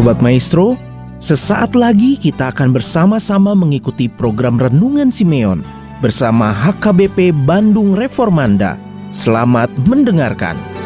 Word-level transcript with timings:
Sobat 0.00 0.24
Maestro, 0.24 0.80
sesaat 1.20 1.76
lagi 1.76 2.16
kita 2.16 2.56
akan 2.56 2.72
bersama-sama 2.72 3.52
mengikuti 3.52 4.08
program 4.08 4.56
Renungan 4.56 5.12
Simeon 5.12 5.60
bersama 6.00 6.56
HKBP 6.56 7.36
Bandung 7.44 7.92
Reformanda. 7.92 8.80
Selamat 9.12 9.68
mendengarkan. 9.84 10.79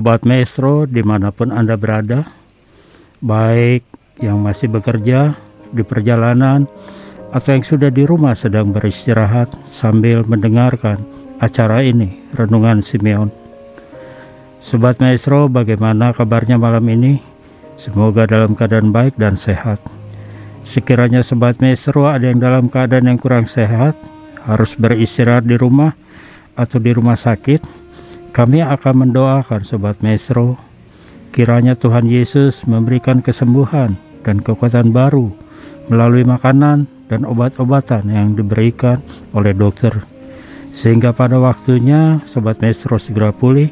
Sobat 0.00 0.24
Maestro 0.24 0.88
di 0.88 1.04
mana 1.04 1.28
pun 1.28 1.52
Anda 1.52 1.76
berada 1.76 2.24
Baik 3.20 3.84
yang 4.24 4.40
masih 4.40 4.72
bekerja 4.72 5.36
di 5.76 5.84
perjalanan 5.84 6.64
Atau 7.36 7.52
yang 7.52 7.60
sudah 7.60 7.92
di 7.92 8.08
rumah 8.08 8.32
sedang 8.32 8.72
beristirahat 8.72 9.52
Sambil 9.68 10.24
mendengarkan 10.24 11.04
acara 11.36 11.84
ini 11.84 12.16
Renungan 12.32 12.80
Simeon 12.80 13.28
Sobat 14.64 15.04
Maestro 15.04 15.52
bagaimana 15.52 16.16
kabarnya 16.16 16.56
malam 16.56 16.88
ini? 16.88 17.20
Semoga 17.76 18.24
dalam 18.24 18.56
keadaan 18.56 18.96
baik 18.96 19.20
dan 19.20 19.36
sehat 19.36 19.84
Sekiranya 20.64 21.20
Sobat 21.20 21.60
Maestro 21.60 22.08
ada 22.08 22.24
yang 22.24 22.40
dalam 22.40 22.72
keadaan 22.72 23.04
yang 23.04 23.20
kurang 23.20 23.44
sehat 23.44 24.00
Harus 24.48 24.72
beristirahat 24.80 25.44
di 25.44 25.60
rumah 25.60 25.92
atau 26.56 26.80
di 26.80 26.88
rumah 26.88 27.20
sakit 27.20 27.79
kami 28.40 28.64
akan 28.64 29.04
mendoakan 29.04 29.68
Sobat 29.68 30.00
Maestro, 30.00 30.56
kiranya 31.28 31.76
Tuhan 31.76 32.08
Yesus 32.08 32.64
memberikan 32.64 33.20
kesembuhan 33.20 34.00
dan 34.24 34.40
kekuatan 34.40 34.96
baru 34.96 35.28
melalui 35.92 36.24
makanan 36.24 36.88
dan 37.12 37.28
obat-obatan 37.28 38.08
yang 38.08 38.32
diberikan 38.32 39.04
oleh 39.36 39.52
dokter. 39.52 39.92
Sehingga 40.72 41.12
pada 41.12 41.36
waktunya 41.36 42.24
Sobat 42.24 42.64
Maestro 42.64 42.96
segera 42.96 43.28
pulih 43.28 43.68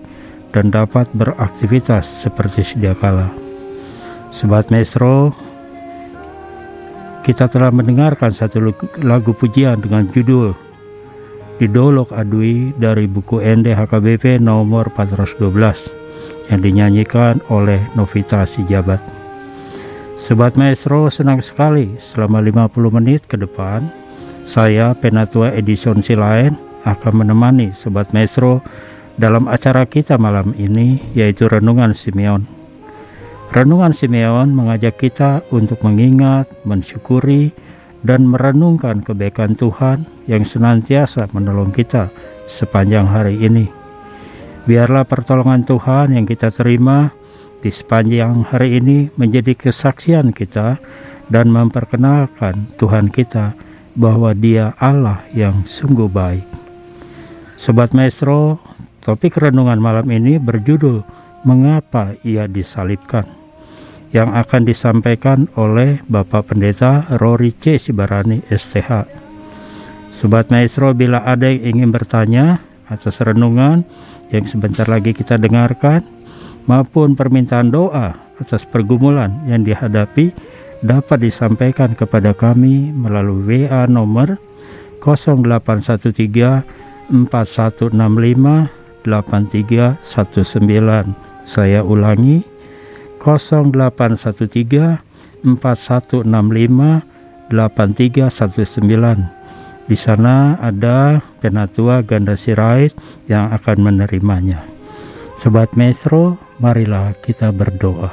dan 0.52 0.68
dapat 0.68 1.08
beraktivitas 1.16 2.28
seperti 2.28 2.60
sedia 2.60 2.92
kala. 2.92 3.32
Sobat 4.28 4.68
Maestro, 4.68 5.32
kita 7.24 7.48
telah 7.48 7.72
mendengarkan 7.72 8.36
satu 8.36 8.68
lagu 9.00 9.32
pujian 9.32 9.80
dengan 9.80 10.04
judul 10.12 10.67
Didolok 11.58 12.14
Adui 12.14 12.70
dari 12.78 13.10
buku 13.10 13.42
ND 13.42 13.74
HKBP 13.74 14.38
nomor 14.38 14.86
412 14.94 15.50
yang 16.54 16.60
dinyanyikan 16.62 17.42
oleh 17.50 17.82
Novita 17.98 18.46
Sijabat. 18.46 19.02
Sobat 20.14 20.54
Maestro 20.54 21.10
senang 21.10 21.42
sekali 21.42 21.98
selama 21.98 22.38
50 22.38 22.94
menit 22.94 23.26
ke 23.26 23.34
depan 23.34 23.90
saya 24.46 24.94
Penatua 24.94 25.50
Edison 25.50 25.98
Silain 25.98 26.54
akan 26.86 27.26
menemani 27.26 27.74
Sobat 27.74 28.14
Maestro 28.14 28.62
dalam 29.18 29.50
acara 29.50 29.82
kita 29.82 30.14
malam 30.14 30.54
ini 30.54 31.02
yaitu 31.18 31.50
Renungan 31.50 31.90
Simeon. 31.90 32.46
Renungan 33.50 33.90
Simeon 33.90 34.54
mengajak 34.54 35.00
kita 35.02 35.42
untuk 35.50 35.82
mengingat, 35.82 36.46
mensyukuri, 36.62 37.50
dan 38.06 38.26
merenungkan 38.26 39.02
kebaikan 39.02 39.58
Tuhan 39.58 40.06
yang 40.30 40.46
senantiasa 40.46 41.26
menolong 41.34 41.74
kita 41.74 42.06
sepanjang 42.46 43.08
hari 43.08 43.38
ini. 43.42 43.66
Biarlah 44.68 45.08
pertolongan 45.08 45.64
Tuhan 45.64 46.14
yang 46.14 46.28
kita 46.28 46.52
terima 46.52 47.10
di 47.64 47.72
sepanjang 47.72 48.46
hari 48.46 48.78
ini 48.78 49.10
menjadi 49.18 49.56
kesaksian 49.56 50.30
kita 50.30 50.78
dan 51.32 51.50
memperkenalkan 51.50 52.68
Tuhan 52.78 53.10
kita 53.10 53.56
bahwa 53.98 54.36
Dia 54.36 54.76
Allah 54.78 55.24
yang 55.34 55.66
sungguh 55.66 56.06
baik. 56.06 56.44
Sobat 57.58 57.90
Maestro, 57.90 58.62
topik 59.02 59.40
renungan 59.42 59.82
malam 59.82 60.06
ini 60.14 60.38
berjudul 60.38 61.02
Mengapa 61.42 62.14
Ia 62.22 62.46
Disalibkan 62.46 63.37
yang 64.12 64.32
akan 64.32 64.64
disampaikan 64.64 65.48
oleh 65.60 66.00
Bapak 66.08 66.52
Pendeta 66.52 67.04
Rory 67.20 67.52
C. 67.56 67.76
Sibarani 67.76 68.40
STH. 68.48 69.04
Sobat 70.18 70.50
Maestro, 70.50 70.90
bila 70.96 71.22
ada 71.22 71.46
yang 71.46 71.78
ingin 71.78 71.94
bertanya 71.94 72.58
atas 72.88 73.20
renungan 73.20 73.84
yang 74.32 74.44
sebentar 74.48 74.88
lagi 74.88 75.12
kita 75.12 75.36
dengarkan 75.36 76.02
maupun 76.66 77.14
permintaan 77.14 77.70
doa 77.70 78.16
atas 78.40 78.64
pergumulan 78.64 79.30
yang 79.46 79.62
dihadapi 79.62 80.32
dapat 80.82 81.22
disampaikan 81.22 81.94
kepada 81.94 82.34
kami 82.34 82.90
melalui 82.94 83.66
WA 83.66 83.86
nomor 83.86 84.38
0813 85.02 86.62
4165 87.08 88.68
8319. 89.06 91.14
Saya 91.48 91.80
ulangi 91.80 92.44
0813 93.20 94.98
4165 95.46 97.02
8319. 97.50 99.38
Di 99.88 99.96
sana 99.96 100.60
ada 100.60 101.24
penatua 101.40 102.04
ganda 102.04 102.36
sirait 102.36 102.92
yang 103.24 103.48
akan 103.56 103.88
menerimanya. 103.88 104.60
Sobat 105.40 105.72
Mesro, 105.78 106.36
marilah 106.60 107.16
kita 107.24 107.48
berdoa. 107.54 108.12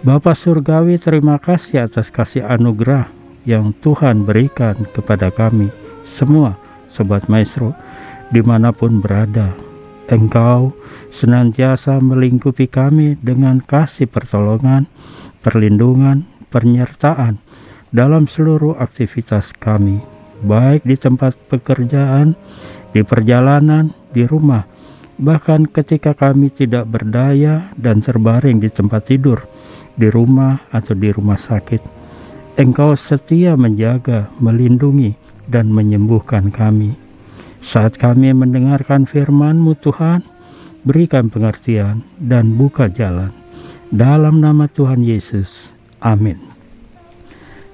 Bapa 0.00 0.32
Surgawi 0.32 0.96
terima 0.96 1.36
kasih 1.36 1.84
atas 1.84 2.08
kasih 2.08 2.40
anugerah 2.48 3.04
yang 3.44 3.76
Tuhan 3.84 4.24
berikan 4.24 4.88
kepada 4.96 5.28
kami 5.28 5.68
semua 6.08 6.56
Sobat 6.88 7.28
Maestro 7.28 7.76
di 8.32 8.40
mana 8.40 8.72
pun 8.72 9.04
berada. 9.04 9.52
Engkau 10.10 10.74
senantiasa 11.14 12.02
melingkupi 12.02 12.66
kami 12.66 13.14
dengan 13.22 13.62
kasih 13.62 14.10
pertolongan, 14.10 14.90
perlindungan, 15.38 16.26
penyertaan 16.50 17.38
dalam 17.94 18.26
seluruh 18.26 18.74
aktivitas 18.74 19.54
kami, 19.54 20.02
baik 20.42 20.82
di 20.82 20.98
tempat 20.98 21.38
pekerjaan, 21.46 22.34
di 22.90 23.06
perjalanan, 23.06 23.94
di 24.10 24.26
rumah, 24.26 24.66
bahkan 25.14 25.62
ketika 25.70 26.10
kami 26.10 26.50
tidak 26.50 26.90
berdaya 26.90 27.70
dan 27.78 28.02
terbaring 28.02 28.58
di 28.58 28.66
tempat 28.66 29.14
tidur, 29.14 29.46
di 29.94 30.10
rumah 30.10 30.58
atau 30.74 30.98
di 30.98 31.14
rumah 31.14 31.38
sakit. 31.38 32.02
Engkau 32.58 32.98
setia 32.98 33.54
menjaga, 33.54 34.26
melindungi, 34.42 35.14
dan 35.46 35.70
menyembuhkan 35.70 36.50
kami. 36.50 36.99
Saat 37.60 38.00
kami 38.00 38.32
mendengarkan 38.32 39.04
firman-Mu 39.04 39.76
Tuhan, 39.78 40.24
berikan 40.84 41.28
pengertian 41.28 42.00
dan 42.16 42.56
buka 42.56 42.88
jalan. 42.88 43.32
Dalam 43.92 44.40
nama 44.40 44.64
Tuhan 44.64 45.04
Yesus. 45.04 45.76
Amin. 46.00 46.40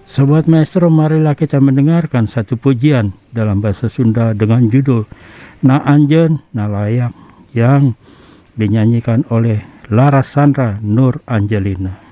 Sobat 0.07 0.47
Maestro, 0.47 0.87
marilah 0.87 1.35
kita 1.35 1.59
mendengarkan 1.59 2.31
satu 2.31 2.55
pujian 2.55 3.11
dalam 3.35 3.59
bahasa 3.59 3.91
Sunda 3.91 4.31
dengan 4.35 4.71
judul 4.71 5.03
Na 5.67 5.83
Anjen 5.83 6.39
Na 6.55 6.71
Layak 6.71 7.11
yang 7.55 7.99
dinyanyikan 8.55 9.27
oleh 9.35 9.63
Lara 9.91 10.23
Sandra 10.23 10.79
Nur 10.79 11.19
Angelina. 11.27 12.06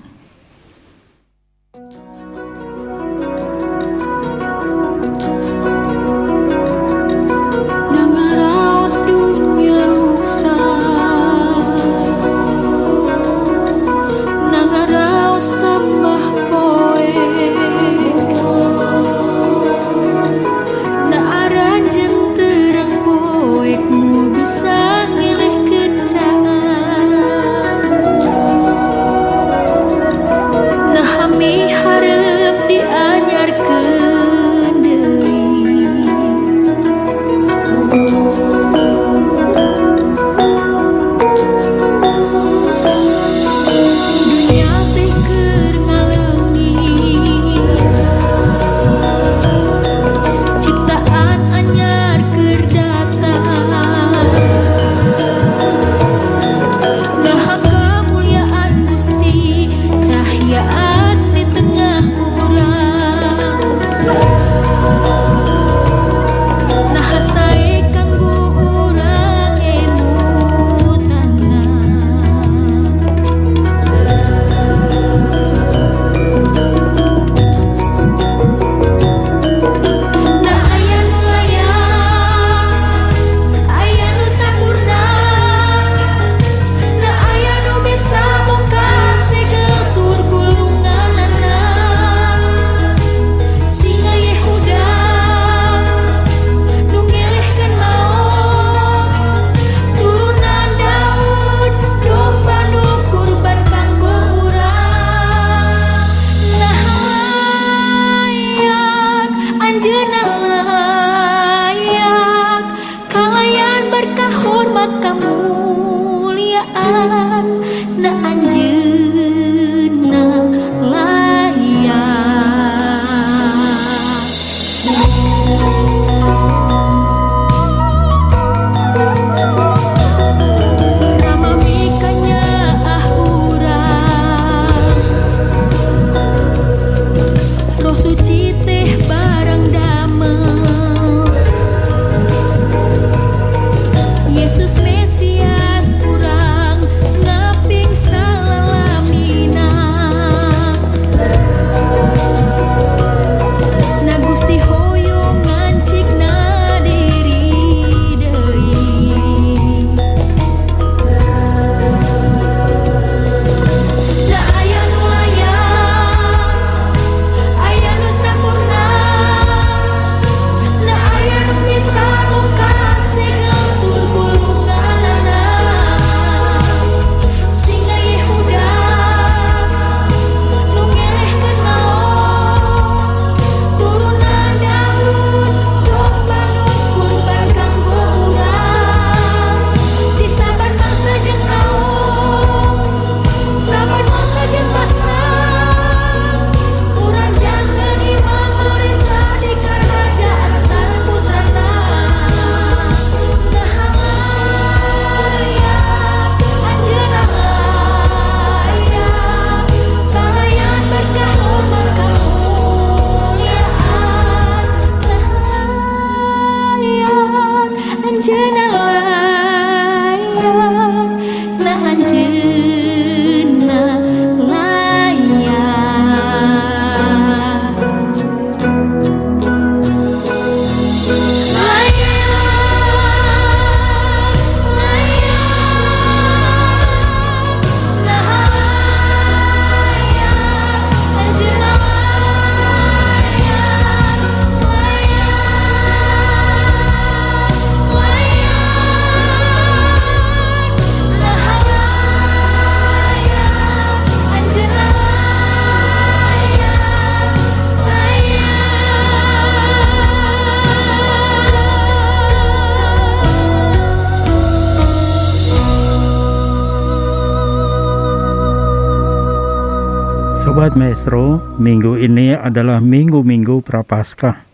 Sobat 270.55 270.79
Maestro, 270.79 271.43
minggu 271.59 271.99
ini 271.99 272.31
adalah 272.31 272.79
minggu-minggu 272.79 273.67
Prapaskah 273.67 274.47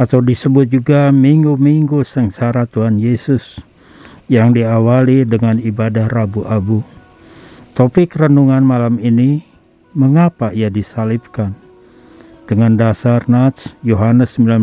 atau 0.00 0.24
disebut 0.24 0.64
juga 0.64 1.12
minggu-minggu 1.12 2.00
sengsara 2.08 2.64
Tuhan 2.64 2.96
Yesus 2.96 3.60
yang 4.32 4.56
diawali 4.56 5.28
dengan 5.28 5.60
ibadah 5.60 6.08
Rabu 6.08 6.48
Abu. 6.48 6.80
Topik 7.76 8.16
renungan 8.16 8.64
malam 8.64 8.96
ini, 8.96 9.44
mengapa 9.92 10.56
ia 10.56 10.72
disalibkan? 10.72 11.52
Dengan 12.48 12.80
dasar 12.80 13.28
Nats 13.28 13.76
Yohanes 13.84 14.40
19 14.40 14.56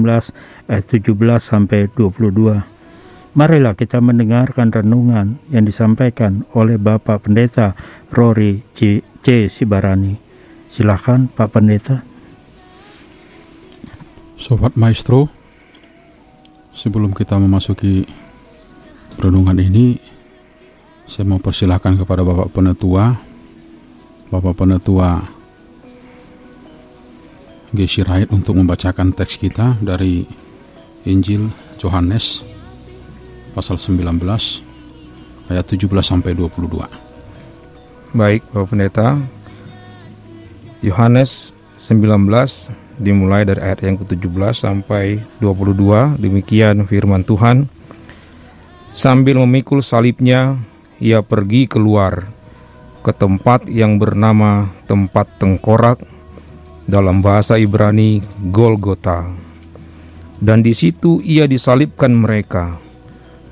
ayat 0.73 0.85
17 0.89 1.05
sampai 1.37 1.85
22. 1.93 2.65
Marilah 3.37 3.77
kita 3.77 4.01
mendengarkan 4.01 4.73
renungan 4.73 5.37
yang 5.53 5.69
disampaikan 5.69 6.49
oleh 6.57 6.81
Bapak 6.81 7.29
Pendeta 7.29 7.77
Rory 8.09 8.65
C. 8.73 9.05
C. 9.21 9.45
Sibarani. 9.53 10.22
Silakan 10.73 11.29
Pak 11.29 11.53
Pendeta. 11.53 12.01
Sobat 14.41 14.73
Maestro, 14.73 15.29
sebelum 16.73 17.13
kita 17.13 17.37
memasuki 17.37 18.01
renungan 19.21 19.53
ini, 19.61 20.01
saya 21.05 21.29
mau 21.29 21.37
persilahkan 21.37 21.93
kepada 22.01 22.25
Bapak 22.25 22.49
Penetua, 22.57 23.13
Bapak 24.33 24.57
Penetua 24.57 25.21
Gesi 27.69 28.01
Rait 28.01 28.25
untuk 28.33 28.57
membacakan 28.57 29.13
teks 29.13 29.37
kita 29.37 29.77
dari 29.77 30.25
Injil 31.05 31.53
Yohanes 31.77 32.41
pasal 33.53 33.77
19 33.77 34.25
ayat 35.53 35.65
17 35.69 35.85
sampai 36.01 36.33
22. 36.33 38.17
Baik, 38.17 38.41
Bapak 38.49 38.67
Pendeta, 38.73 39.21
Yohanes 40.83 41.55
19 41.79 42.27
dimulai 42.99 43.47
dari 43.47 43.63
ayat 43.63 43.87
yang 43.87 43.95
ke-17 44.03 44.51
sampai 44.53 45.23
22 45.39 46.19
demikian 46.19 46.83
firman 46.85 47.23
Tuhan. 47.23 47.71
Sambil 48.93 49.41
memikul 49.41 49.81
salibnya 49.81 50.59
ia 50.99 51.25
pergi 51.25 51.65
keluar 51.65 52.29
ke 53.01 53.09
tempat 53.09 53.65
yang 53.65 53.97
bernama 53.97 54.69
tempat 54.85 55.25
tengkorak 55.41 56.03
dalam 56.85 57.23
bahasa 57.25 57.57
Ibrani 57.57 58.21
Golgota 58.53 59.25
dan 60.43 60.59
di 60.59 60.75
situ 60.75 61.23
ia 61.23 61.47
disalibkan 61.47 62.11
mereka. 62.11 62.75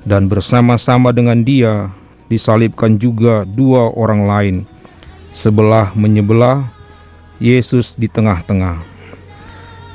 Dan 0.04 0.28
bersama-sama 0.28 1.14
dengan 1.14 1.40
dia 1.40 1.88
disalibkan 2.28 3.00
juga 3.00 3.48
dua 3.48 3.88
orang 3.96 4.22
lain 4.28 4.56
sebelah 5.32 5.94
menyebelah 5.96 6.68
Yesus 7.42 7.98
di 7.98 8.06
tengah-tengah. 8.06 8.78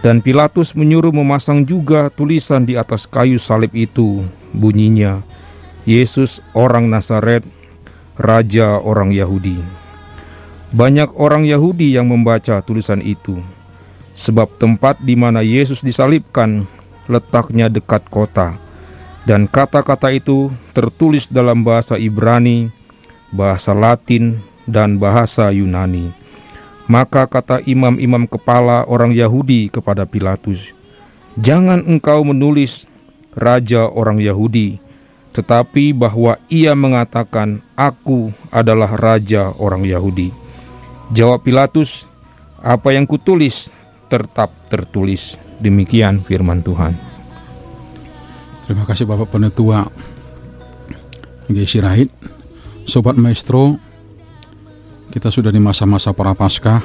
Dan 0.03 0.19
Pilatus 0.19 0.75
menyuruh 0.75 1.15
memasang 1.15 1.63
juga 1.63 2.11
tulisan 2.11 2.67
di 2.67 2.75
atas 2.75 3.07
kayu 3.07 3.39
salib 3.39 3.71
itu, 3.71 4.27
bunyinya, 4.51 5.23
Yesus 5.87 6.43
orang 6.51 6.91
Nazaret, 6.91 7.41
Raja 8.19 8.83
orang 8.83 9.15
Yahudi. 9.15 9.63
Banyak 10.75 11.15
orang 11.15 11.47
Yahudi 11.47 11.95
yang 11.95 12.11
membaca 12.11 12.59
tulisan 12.59 12.99
itu, 12.99 13.39
sebab 14.11 14.51
tempat 14.59 14.99
di 14.99 15.15
mana 15.15 15.39
Yesus 15.39 15.79
disalibkan 15.79 16.67
letaknya 17.07 17.71
dekat 17.71 18.03
kota, 18.11 18.59
dan 19.23 19.47
kata-kata 19.47 20.11
itu 20.11 20.51
tertulis 20.75 21.25
dalam 21.31 21.63
bahasa 21.63 21.95
Ibrani, 21.95 22.67
bahasa 23.31 23.71
Latin, 23.71 24.43
dan 24.67 24.99
bahasa 24.99 25.49
Yunani. 25.55 26.26
Maka 26.87 27.27
kata 27.27 27.59
imam-imam 27.67 28.23
kepala 28.23 28.87
orang 28.87 29.11
Yahudi 29.11 29.67
kepada 29.67 30.07
Pilatus, 30.07 30.71
"Jangan 31.35 31.83
engkau 31.83 32.23
menulis 32.23 32.87
raja 33.35 33.91
orang 33.91 34.23
Yahudi, 34.23 34.79
tetapi 35.35 35.91
bahwa 35.91 36.39
ia 36.47 36.71
mengatakan, 36.71 37.59
'Aku 37.75 38.31
adalah 38.49 38.95
raja 38.95 39.51
orang 39.59 39.83
Yahudi.'" 39.83 40.31
Jawab 41.11 41.43
Pilatus, 41.43 42.07
"Apa 42.63 42.95
yang 42.95 43.03
kutulis 43.03 43.67
tetap 44.07 44.51
tertulis." 44.71 45.35
Demikian 45.59 46.23
firman 46.23 46.63
Tuhan. 46.63 46.93
Terima 48.67 48.83
kasih 48.83 49.07
Bapak 49.07 49.31
Penetua 49.31 49.87
Gesi 51.47 51.79
Rahid 51.79 52.11
Sobat 52.83 53.15
Maestro 53.15 53.79
kita 55.17 55.33
sudah 55.33 55.49
di 55.49 55.57
masa-masa 55.57 56.13
prapaskah. 56.13 56.77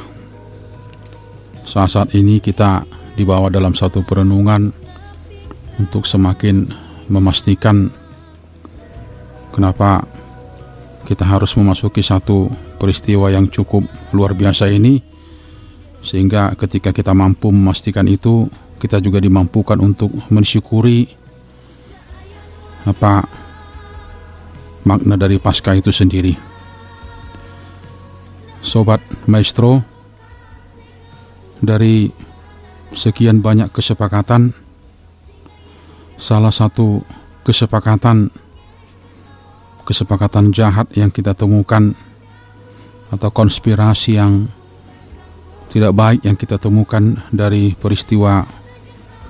Saat-saat 1.69 2.17
ini 2.17 2.41
kita 2.41 2.81
dibawa 3.13 3.53
dalam 3.53 3.77
satu 3.77 4.01
perenungan 4.01 4.73
untuk 5.77 6.09
semakin 6.09 6.65
memastikan 7.13 7.93
kenapa 9.53 10.09
kita 11.05 11.29
harus 11.29 11.53
memasuki 11.61 12.01
satu 12.01 12.49
peristiwa 12.81 13.29
yang 13.29 13.53
cukup 13.53 13.85
luar 14.17 14.33
biasa 14.33 14.73
ini 14.73 15.05
sehingga 16.01 16.57
ketika 16.57 16.89
kita 16.89 17.13
mampu 17.13 17.53
memastikan 17.53 18.09
itu 18.09 18.49
kita 18.81 18.97
juga 19.05 19.21
dimampukan 19.21 19.77
untuk 19.77 20.09
mensyukuri 20.33 21.05
apa 22.89 23.29
makna 24.89 25.21
dari 25.21 25.37
pasca 25.37 25.77
itu 25.77 25.93
sendiri. 25.93 26.52
Sobat 28.63 29.03
Maestro 29.27 29.83
Dari 31.59 32.09
sekian 32.95 33.43
banyak 33.43 33.75
kesepakatan 33.75 34.55
Salah 36.17 36.55
satu 36.55 37.03
kesepakatan 37.43 38.31
Kesepakatan 39.83 40.55
jahat 40.55 40.89
yang 40.95 41.11
kita 41.11 41.35
temukan 41.35 41.93
Atau 43.13 43.29
konspirasi 43.35 44.17
yang 44.17 44.49
tidak 45.73 45.97
baik 45.97 46.21
yang 46.21 46.37
kita 46.37 46.61
temukan 46.61 47.17
dari 47.33 47.73
peristiwa 47.73 48.45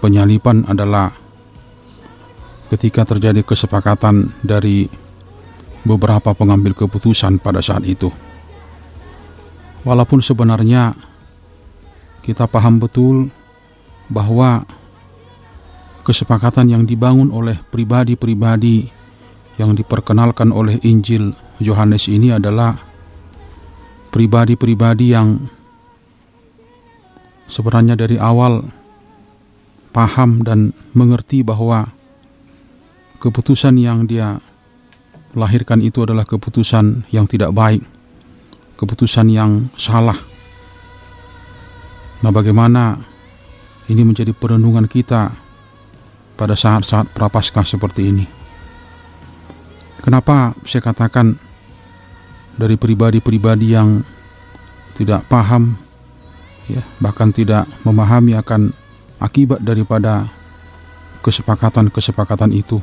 penyalipan 0.02 0.66
adalah 0.66 1.14
ketika 2.66 3.06
terjadi 3.06 3.46
kesepakatan 3.46 4.34
dari 4.42 4.90
beberapa 5.86 6.34
pengambil 6.34 6.74
keputusan 6.74 7.38
pada 7.38 7.62
saat 7.62 7.86
itu. 7.86 8.10
Walaupun 9.82 10.22
sebenarnya 10.22 10.94
kita 12.22 12.46
paham 12.46 12.78
betul 12.78 13.34
bahwa 14.06 14.62
kesepakatan 16.06 16.70
yang 16.70 16.82
dibangun 16.86 17.34
oleh 17.34 17.58
pribadi-pribadi 17.70 18.86
yang 19.58 19.74
diperkenalkan 19.74 20.54
oleh 20.54 20.78
Injil 20.86 21.34
Yohanes 21.58 22.06
ini 22.06 22.30
adalah 22.34 22.78
pribadi-pribadi 24.14 25.14
yang 25.14 25.42
sebenarnya 27.50 27.98
dari 27.98 28.18
awal 28.22 28.62
paham 29.90 30.46
dan 30.46 30.72
mengerti 30.94 31.42
bahwa 31.42 31.90
keputusan 33.18 33.78
yang 33.78 34.06
dia 34.06 34.38
lahirkan 35.32 35.80
itu 35.80 36.02
adalah 36.02 36.26
keputusan 36.26 37.06
yang 37.14 37.26
tidak 37.26 37.54
baik 37.54 37.82
keputusan 38.82 39.30
yang 39.30 39.70
salah. 39.78 40.18
Nah, 42.18 42.34
bagaimana 42.34 42.98
ini 43.86 44.02
menjadi 44.02 44.34
perenungan 44.34 44.90
kita 44.90 45.30
pada 46.34 46.58
saat-saat 46.58 47.14
prapaskah 47.14 47.62
seperti 47.62 48.10
ini? 48.10 48.26
Kenapa 50.02 50.58
saya 50.66 50.82
katakan 50.82 51.38
dari 52.58 52.74
pribadi-pribadi 52.74 53.70
yang 53.70 54.02
tidak 54.98 55.22
paham, 55.30 55.78
ya, 56.66 56.82
bahkan 56.98 57.30
tidak 57.30 57.70
memahami 57.86 58.34
akan 58.34 58.74
akibat 59.22 59.62
daripada 59.62 60.26
kesepakatan-kesepakatan 61.22 62.50
itu? 62.50 62.82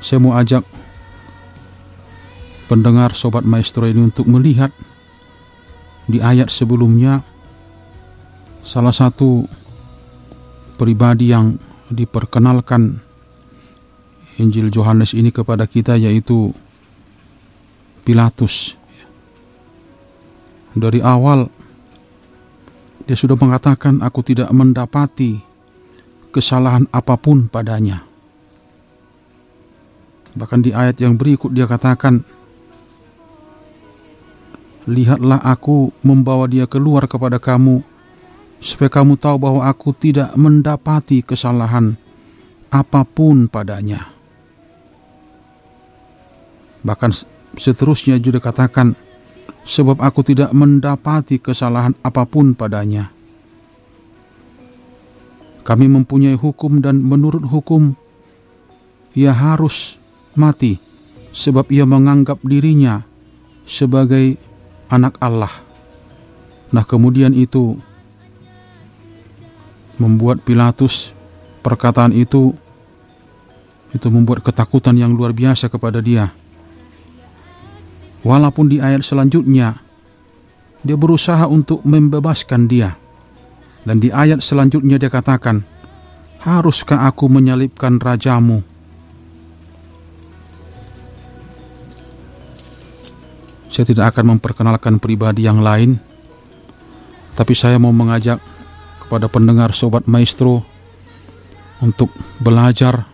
Saya 0.00 0.16
mau 0.16 0.32
ajak 0.32 0.64
pendengar 2.72 3.12
Sobat 3.12 3.44
Maestro 3.44 3.84
ini 3.84 4.08
untuk 4.08 4.24
melihat 4.24 4.72
di 6.08 6.24
ayat 6.24 6.48
sebelumnya 6.48 7.20
salah 8.64 8.96
satu 8.96 9.44
pribadi 10.80 11.36
yang 11.36 11.60
diperkenalkan 11.92 12.96
Injil 14.40 14.72
Yohanes 14.72 15.12
ini 15.12 15.28
kepada 15.28 15.68
kita 15.68 16.00
yaitu 16.00 16.56
Pilatus. 18.08 18.72
Dari 20.72 21.04
awal 21.04 21.52
dia 23.04 23.20
sudah 23.20 23.36
mengatakan 23.36 24.00
aku 24.00 24.24
tidak 24.24 24.48
mendapati 24.48 25.44
kesalahan 26.32 26.88
apa 26.88 27.20
pun 27.20 27.52
padanya. 27.52 28.00
Bahkan 30.32 30.64
di 30.64 30.72
ayat 30.72 30.96
yang 31.04 31.20
berikut 31.20 31.52
dia 31.52 31.68
katakan 31.68 32.24
lihatlah 34.88 35.38
aku 35.42 35.94
membawa 36.02 36.50
dia 36.50 36.66
keluar 36.66 37.06
kepada 37.06 37.38
kamu, 37.38 37.82
supaya 38.62 38.90
kamu 38.90 39.18
tahu 39.18 39.36
bahwa 39.38 39.62
aku 39.66 39.94
tidak 39.94 40.34
mendapati 40.34 41.22
kesalahan 41.22 41.98
apa 42.70 43.02
pun 43.06 43.46
padanya. 43.46 44.10
Bahkan 46.82 47.10
seterusnya 47.54 48.18
juga 48.18 48.42
katakan, 48.42 48.98
sebab 49.62 50.02
aku 50.02 50.26
tidak 50.26 50.50
mendapati 50.50 51.38
kesalahan 51.38 51.94
apa 52.02 52.26
pun 52.26 52.54
padanya. 52.54 53.10
Kami 55.62 55.86
mempunyai 55.86 56.34
hukum 56.34 56.82
dan 56.82 56.98
menurut 56.98 57.46
hukum 57.46 57.94
ia 59.14 59.30
harus 59.30 59.94
mati 60.34 60.82
sebab 61.30 61.70
ia 61.70 61.86
menganggap 61.86 62.42
dirinya 62.42 63.06
sebagai 63.62 64.36
anak 64.92 65.16
Allah. 65.24 65.50
Nah, 66.68 66.84
kemudian 66.84 67.32
itu 67.32 67.80
membuat 69.96 70.44
Pilatus 70.44 71.16
perkataan 71.64 72.12
itu 72.12 72.52
itu 73.92 74.08
membuat 74.08 74.44
ketakutan 74.44 74.96
yang 74.96 75.12
luar 75.16 75.32
biasa 75.32 75.68
kepada 75.68 76.00
dia. 76.00 76.32
Walaupun 78.24 78.68
di 78.68 78.80
ayat 78.80 79.04
selanjutnya 79.04 79.80
dia 80.82 80.96
berusaha 80.98 81.46
untuk 81.46 81.84
membebaskan 81.86 82.66
dia. 82.66 82.98
Dan 83.82 83.98
di 83.98 84.14
ayat 84.14 84.42
selanjutnya 84.42 84.94
dia 84.94 85.10
katakan, 85.10 85.66
"Haruskah 86.42 87.06
aku 87.06 87.26
menyalibkan 87.26 87.98
rajamu?" 87.98 88.71
Saya 93.72 93.88
tidak 93.88 94.12
akan 94.12 94.36
memperkenalkan 94.36 95.00
pribadi 95.00 95.48
yang 95.48 95.64
lain, 95.64 95.96
tapi 97.32 97.56
saya 97.56 97.80
mau 97.80 97.88
mengajak 97.88 98.36
kepada 99.00 99.32
pendengar 99.32 99.72
sobat 99.72 100.04
maestro 100.04 100.60
untuk 101.80 102.12
belajar 102.36 103.08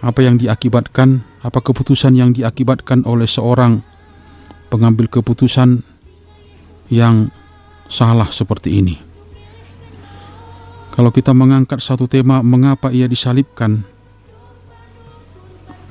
apa 0.00 0.20
yang 0.24 0.40
diakibatkan, 0.40 1.20
apa 1.44 1.60
keputusan 1.60 2.16
yang 2.16 2.32
diakibatkan 2.32 3.04
oleh 3.04 3.28
seorang 3.28 3.84
pengambil 4.72 5.12
keputusan 5.12 5.84
yang 6.88 7.28
salah 7.84 8.32
seperti 8.32 8.80
ini. 8.80 8.96
Kalau 10.96 11.12
kita 11.12 11.36
mengangkat 11.36 11.84
satu 11.84 12.08
tema 12.08 12.40
mengapa 12.40 12.88
ia 12.90 13.04
disalibkan, 13.04 13.84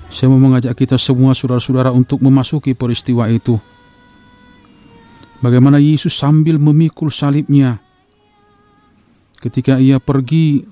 saya 0.08 0.32
mau 0.32 0.40
mengajak 0.40 0.74
kita 0.74 0.96
semua 0.96 1.36
saudara-saudara 1.36 1.92
untuk 1.92 2.24
memasuki 2.24 2.72
peristiwa 2.72 3.28
itu. 3.28 3.60
Bagaimana 5.38 5.78
Yesus 5.78 6.18
sambil 6.18 6.58
memikul 6.58 7.14
salibnya 7.14 7.78
ketika 9.38 9.78
ia 9.78 10.02
pergi 10.02 10.66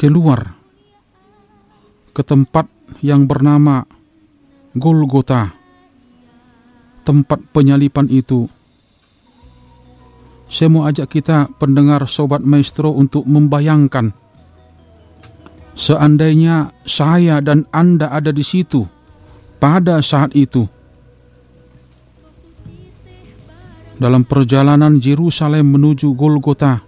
keluar 0.00 0.56
ke 2.16 2.22
tempat 2.24 2.64
yang 3.04 3.28
bernama 3.28 3.84
Golgota, 4.72 5.52
tempat 7.04 7.38
penyalipan 7.52 8.08
itu 8.08 8.48
saya 10.48 10.70
mau 10.70 10.86
ajak 10.86 11.10
kita 11.10 11.50
pendengar 11.58 12.06
Sobat 12.06 12.40
Maestro 12.40 12.94
untuk 12.94 13.26
membayangkan 13.26 14.23
Seandainya 15.74 16.70
saya 16.86 17.42
dan 17.42 17.66
Anda 17.74 18.14
ada 18.14 18.30
di 18.30 18.46
situ 18.46 18.86
pada 19.58 19.98
saat 20.00 20.30
itu 20.38 20.70
dalam 23.98 24.22
perjalanan 24.22 25.02
Yerusalem 25.02 25.74
menuju 25.74 26.14
Golgota. 26.14 26.78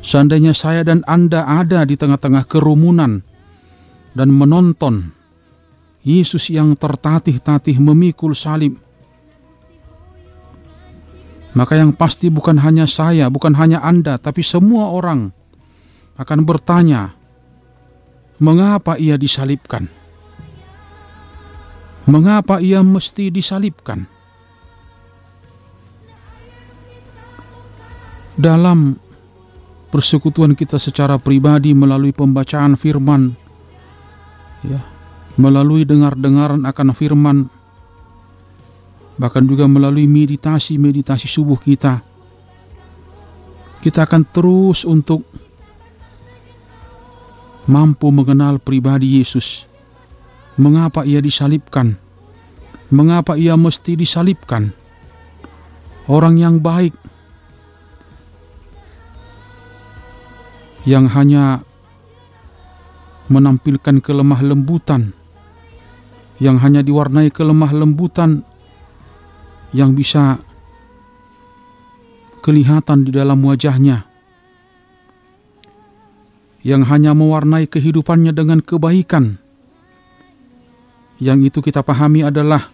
Seandainya 0.00 0.56
saya 0.56 0.80
dan 0.86 1.04
Anda 1.04 1.44
ada 1.44 1.84
di 1.84 1.98
tengah-tengah 1.98 2.48
kerumunan 2.48 3.20
dan 4.16 4.28
menonton 4.32 5.12
Yesus 6.06 6.48
yang 6.48 6.72
tertatih-tatih 6.78 7.76
memikul 7.82 8.32
salib 8.32 8.86
maka 11.56 11.72
yang 11.80 11.96
pasti 11.96 12.28
bukan 12.28 12.60
hanya 12.60 12.84
saya, 12.84 13.32
bukan 13.32 13.56
hanya 13.56 13.80
Anda, 13.80 14.20
tapi 14.20 14.44
semua 14.44 14.92
orang 14.92 15.32
akan 16.16 16.40
bertanya, 16.48 17.12
mengapa 18.40 18.96
ia 18.96 19.20
disalibkan? 19.20 19.88
Mengapa 22.08 22.62
ia 22.62 22.80
mesti 22.80 23.28
disalibkan? 23.28 24.08
Dalam 28.36 29.00
persekutuan 29.88 30.52
kita 30.52 30.76
secara 30.76 31.16
pribadi 31.16 31.72
melalui 31.72 32.12
pembacaan 32.12 32.76
firman, 32.76 33.32
ya, 34.60 34.80
melalui 35.40 35.88
dengar-dengaran 35.88 36.68
akan 36.68 36.88
firman, 36.92 37.36
bahkan 39.16 39.44
juga 39.48 39.64
melalui 39.64 40.04
meditasi-meditasi 40.04 41.24
subuh 41.24 41.56
kita, 41.56 42.04
kita 43.80 44.04
akan 44.04 44.22
terus 44.28 44.84
untuk 44.84 45.24
mampu 47.66 48.10
mengenal 48.14 48.62
pribadi 48.62 49.18
Yesus. 49.20 49.66
Mengapa 50.56 51.04
ia 51.04 51.20
disalibkan? 51.20 51.98
Mengapa 52.88 53.36
ia 53.36 53.58
mesti 53.58 53.98
disalibkan? 53.98 54.72
Orang 56.06 56.38
yang 56.38 56.62
baik 56.62 56.94
yang 60.86 61.10
hanya 61.10 61.66
menampilkan 63.26 63.98
kelemah 63.98 64.38
lembutan, 64.38 65.10
yang 66.38 66.62
hanya 66.62 66.86
diwarnai 66.86 67.34
kelemah 67.34 67.74
lembutan 67.74 68.46
yang 69.74 69.98
bisa 69.98 70.38
kelihatan 72.38 73.02
di 73.02 73.10
dalam 73.10 73.42
wajahnya, 73.42 74.05
yang 76.66 76.82
hanya 76.90 77.14
mewarnai 77.14 77.70
kehidupannya 77.70 78.34
dengan 78.34 78.58
kebaikan. 78.58 79.38
Yang 81.22 81.54
itu 81.54 81.58
kita 81.70 81.86
pahami 81.86 82.26
adalah 82.26 82.66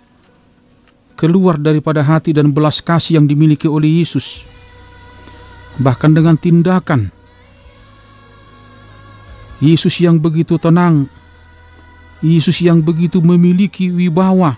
keluar 1.21 1.61
daripada 1.61 2.01
hati 2.01 2.33
dan 2.33 2.57
belas 2.57 2.81
kasih 2.81 3.21
yang 3.21 3.29
dimiliki 3.29 3.69
oleh 3.69 4.01
Yesus. 4.01 4.49
Bahkan 5.77 6.17
dengan 6.17 6.41
tindakan 6.41 7.13
Yesus 9.61 10.01
yang 10.01 10.17
begitu 10.17 10.57
tenang, 10.57 11.07
Yesus 12.25 12.65
yang 12.65 12.81
begitu 12.81 13.21
memiliki 13.21 13.93
wibawa, 13.93 14.57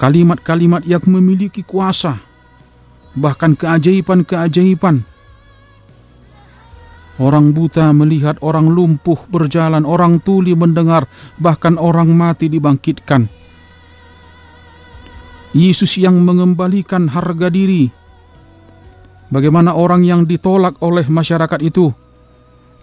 kalimat-kalimat 0.00 0.82
yang 0.88 1.04
memiliki 1.04 1.60
kuasa, 1.62 2.16
bahkan 3.12 3.52
keajaiban-keajaiban. 3.54 5.15
Orang 7.16 7.56
buta 7.56 7.92
melihat, 7.96 8.36
orang 8.44 8.68
lumpuh 8.68 9.16
berjalan, 9.32 9.88
orang 9.88 10.20
tuli 10.20 10.52
mendengar, 10.52 11.08
bahkan 11.40 11.80
orang 11.80 12.12
mati 12.12 12.52
dibangkitkan. 12.52 13.24
Yesus 15.56 15.96
yang 15.96 16.20
mengembalikan 16.20 17.08
harga 17.08 17.48
diri. 17.48 17.88
Bagaimana 19.32 19.72
orang 19.72 20.04
yang 20.04 20.28
ditolak 20.28 20.76
oleh 20.84 21.08
masyarakat 21.08 21.60
itu, 21.64 21.88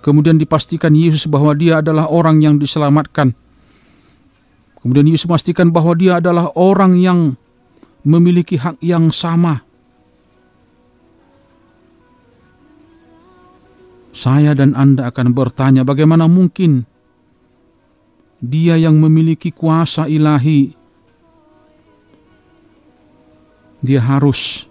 kemudian 0.02 0.42
dipastikan 0.42 0.98
Yesus 0.98 1.30
bahwa 1.30 1.54
dia 1.54 1.86
adalah 1.86 2.10
orang 2.10 2.42
yang 2.42 2.58
diselamatkan 2.58 3.38
Kemudian 4.84 5.08
Yesus 5.08 5.32
memastikan 5.32 5.72
bahwa 5.72 5.96
dia 5.96 6.20
adalah 6.20 6.52
orang 6.60 7.00
yang 7.00 7.40
memiliki 8.04 8.60
hak 8.60 8.84
yang 8.84 9.16
sama. 9.16 9.64
Saya 14.14 14.54
dan 14.54 14.78
Anda 14.78 15.10
akan 15.10 15.34
bertanya 15.34 15.82
bagaimana 15.82 16.30
mungkin 16.30 16.86
dia 18.38 18.78
yang 18.78 19.02
memiliki 19.02 19.50
kuasa 19.50 20.06
ilahi 20.06 20.78
dia 23.84 24.00
harus 24.00 24.70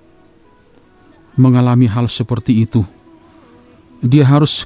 mengalami 1.37 1.85
hal 1.85 2.09
seperti 2.09 2.64
itu. 2.64 2.81
Dia 4.00 4.24
harus 4.24 4.64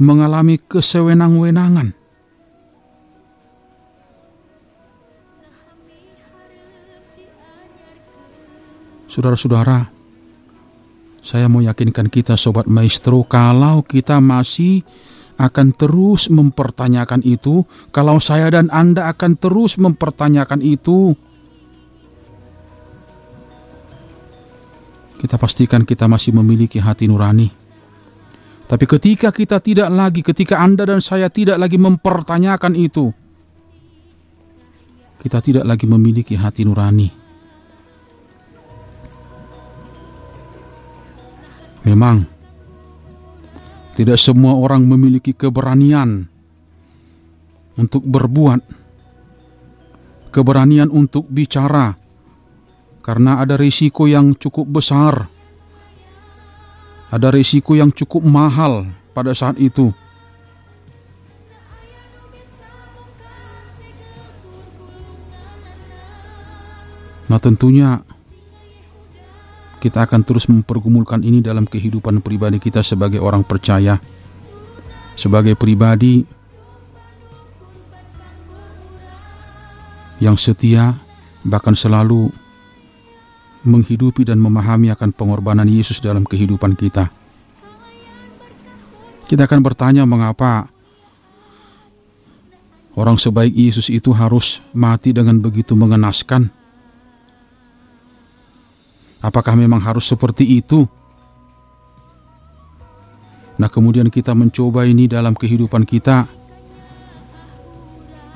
mengalami 0.00 0.56
kesewenang-wenangan. 0.56 1.92
Saudara-saudara, 9.10 9.99
saya 11.20 11.46
mau 11.52 11.60
yakinkan 11.60 12.08
kita 12.08 12.36
sobat 12.36 12.64
maestro 12.64 13.24
kalau 13.28 13.84
kita 13.84 14.18
masih 14.24 14.80
akan 15.40 15.72
terus 15.72 16.28
mempertanyakan 16.28 17.24
itu, 17.24 17.64
kalau 17.88 18.20
saya 18.20 18.52
dan 18.52 18.68
Anda 18.68 19.08
akan 19.08 19.40
terus 19.40 19.80
mempertanyakan 19.80 20.60
itu, 20.60 21.16
kita 25.16 25.40
pastikan 25.40 25.88
kita 25.88 26.04
masih 26.08 26.36
memiliki 26.36 26.76
hati 26.76 27.08
nurani. 27.08 27.48
Tapi 28.68 28.84
ketika 28.86 29.32
kita 29.32 29.58
tidak 29.64 29.88
lagi, 29.88 30.20
ketika 30.20 30.60
Anda 30.60 30.84
dan 30.86 31.00
saya 31.00 31.32
tidak 31.32 31.56
lagi 31.56 31.80
mempertanyakan 31.80 32.76
itu, 32.76 33.08
kita 35.20 35.40
tidak 35.40 35.64
lagi 35.64 35.88
memiliki 35.88 36.36
hati 36.36 36.68
nurani. 36.68 37.19
Memang, 41.80 42.28
tidak 43.96 44.20
semua 44.20 44.52
orang 44.56 44.84
memiliki 44.84 45.32
keberanian 45.32 46.28
untuk 47.80 48.04
berbuat, 48.04 48.60
keberanian 50.28 50.92
untuk 50.92 51.24
bicara, 51.32 51.96
karena 53.00 53.40
ada 53.40 53.56
risiko 53.56 54.04
yang 54.04 54.36
cukup 54.36 54.68
besar, 54.68 55.24
ada 57.08 57.28
risiko 57.32 57.72
yang 57.72 57.88
cukup 57.90 58.22
mahal 58.28 58.84
pada 59.16 59.32
saat 59.32 59.56
itu. 59.56 59.88
Nah, 67.30 67.38
tentunya 67.38 68.02
kita 69.80 70.04
akan 70.04 70.20
terus 70.20 70.44
mempergumulkan 70.44 71.24
ini 71.24 71.40
dalam 71.40 71.64
kehidupan 71.64 72.20
pribadi 72.20 72.60
kita 72.60 72.84
sebagai 72.84 73.16
orang 73.16 73.40
percaya, 73.40 73.96
sebagai 75.16 75.56
pribadi 75.56 76.22
yang 80.20 80.36
setia, 80.36 80.92
bahkan 81.40 81.72
selalu 81.72 82.28
menghidupi 83.64 84.28
dan 84.28 84.36
memahami 84.36 84.92
akan 84.92 85.16
pengorbanan 85.16 85.64
Yesus 85.64 86.00
dalam 86.04 86.28
kehidupan 86.28 86.76
kita. 86.76 87.08
Kita 89.24 89.48
akan 89.48 89.60
bertanya 89.64 90.04
mengapa 90.04 90.68
orang 93.00 93.16
sebaik 93.16 93.56
Yesus 93.56 93.88
itu 93.88 94.12
harus 94.12 94.60
mati 94.76 95.16
dengan 95.16 95.40
begitu 95.40 95.72
mengenaskan 95.72 96.59
Apakah 99.20 99.52
memang 99.52 99.80
harus 99.84 100.08
seperti 100.08 100.48
itu? 100.48 100.88
Nah, 103.60 103.68
kemudian 103.68 104.08
kita 104.08 104.32
mencoba 104.32 104.88
ini 104.88 105.04
dalam 105.04 105.36
kehidupan 105.36 105.84
kita. 105.84 106.24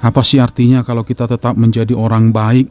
Apa 0.04 0.20
sih 0.20 0.36
artinya 0.36 0.84
kalau 0.84 1.00
kita 1.00 1.24
tetap 1.24 1.56
menjadi 1.56 1.96
orang 1.96 2.28
baik? 2.28 2.68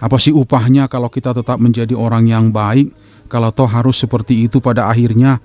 Apa 0.00 0.16
sih 0.16 0.32
upahnya 0.32 0.88
kalau 0.88 1.12
kita 1.12 1.36
tetap 1.36 1.60
menjadi 1.60 1.92
orang 1.92 2.24
yang 2.24 2.48
baik? 2.48 2.88
Kalau 3.28 3.52
toh 3.52 3.68
harus 3.68 4.00
seperti 4.00 4.48
itu 4.48 4.64
pada 4.64 4.88
akhirnya? 4.88 5.44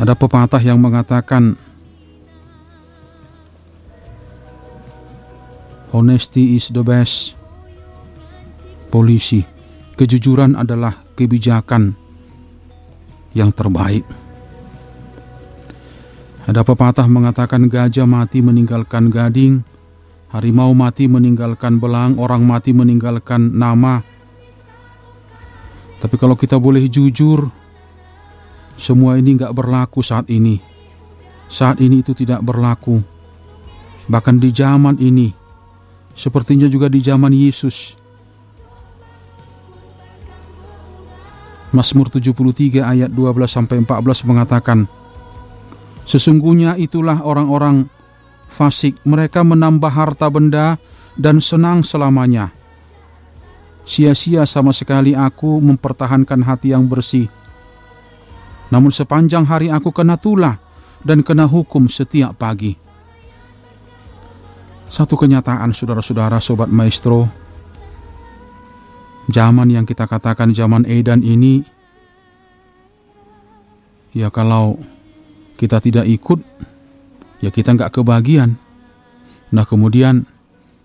Ada 0.00 0.16
pepatah 0.16 0.58
yang 0.64 0.80
mengatakan, 0.80 1.60
Honesty 5.94 6.58
is 6.58 6.74
the 6.74 6.82
best. 6.82 7.38
Polisi, 8.90 9.46
kejujuran 9.94 10.58
adalah 10.58 11.06
kebijakan 11.14 11.94
yang 13.30 13.54
terbaik. 13.54 14.02
Ada 16.50 16.66
pepatah 16.66 17.06
mengatakan 17.06 17.70
gajah 17.70 18.10
mati 18.10 18.42
meninggalkan 18.42 19.06
gading, 19.06 19.62
harimau 20.34 20.74
mati 20.74 21.06
meninggalkan 21.06 21.78
belang, 21.78 22.18
orang 22.18 22.42
mati 22.42 22.74
meninggalkan 22.74 23.54
nama. 23.54 24.02
Tapi 26.02 26.18
kalau 26.18 26.34
kita 26.34 26.58
boleh 26.58 26.90
jujur, 26.90 27.46
semua 28.74 29.14
ini 29.14 29.38
nggak 29.38 29.54
berlaku 29.54 30.02
saat 30.02 30.26
ini. 30.26 30.58
Saat 31.46 31.78
ini 31.78 32.02
itu 32.02 32.18
tidak 32.18 32.42
berlaku. 32.42 32.98
Bahkan 34.10 34.42
di 34.42 34.50
zaman 34.50 34.98
ini, 34.98 35.43
Sepertinya 36.14 36.70
juga 36.70 36.86
di 36.86 37.02
zaman 37.02 37.34
Yesus. 37.34 37.98
Mazmur 41.74 42.06
73 42.06 42.86
ayat 42.86 43.10
12 43.10 43.50
sampai 43.50 43.82
14 43.82 44.22
mengatakan, 44.30 44.86
Sesungguhnya 46.06 46.78
itulah 46.78 47.18
orang-orang 47.26 47.90
fasik, 48.46 48.94
mereka 49.02 49.42
menambah 49.42 49.90
harta 49.90 50.30
benda 50.30 50.78
dan 51.18 51.42
senang 51.42 51.82
selamanya. 51.82 52.54
Sia-sia 53.82 54.46
sama 54.46 54.70
sekali 54.70 55.18
aku 55.18 55.58
mempertahankan 55.58 56.40
hati 56.46 56.70
yang 56.70 56.86
bersih. 56.86 57.26
Namun 58.70 58.94
sepanjang 58.94 59.44
hari 59.44 59.68
aku 59.68 59.90
kena 59.90 60.14
tulah 60.14 60.56
dan 61.02 61.20
kena 61.20 61.44
hukum 61.44 61.90
setiap 61.90 62.38
pagi. 62.38 62.83
Satu 64.88 65.18
kenyataan 65.18 65.74
saudara-saudara 65.74 66.38
sobat 66.38 66.70
maestro, 66.70 67.26
zaman 69.32 69.72
yang 69.72 69.82
kita 69.88 70.06
katakan 70.06 70.54
zaman 70.54 70.86
Edan 70.86 71.24
ini, 71.24 71.66
ya 74.14 74.30
kalau 74.30 74.78
kita 75.58 75.82
tidak 75.82 76.06
ikut, 76.06 76.38
ya 77.42 77.50
kita 77.50 77.74
nggak 77.74 77.90
kebagian. 77.90 78.54
Nah 79.50 79.66
kemudian 79.66 80.26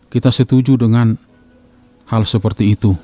kita 0.09 0.33
setuju 0.33 0.73
dengan 0.77 1.13
hal 2.09 2.25
seperti 2.25 2.73
itu. 2.73 2.97